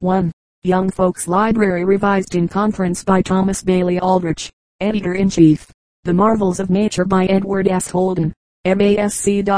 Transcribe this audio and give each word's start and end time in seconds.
1. 0.00 0.30
Young 0.62 0.90
Folks 0.90 1.26
Library 1.26 1.82
revised 1.86 2.34
in 2.34 2.48
conference 2.48 3.02
by 3.02 3.22
Thomas 3.22 3.62
Bailey 3.62 3.98
Aldrich, 3.98 4.50
Editor-in-Chief. 4.80 5.70
The 6.04 6.12
Marvels 6.12 6.60
of 6.60 6.68
Nature 6.68 7.06
by 7.06 7.24
Edward 7.24 7.66
S. 7.66 7.88
Holden. 7.88 8.34
MASC.D.LL.D. 8.66 9.54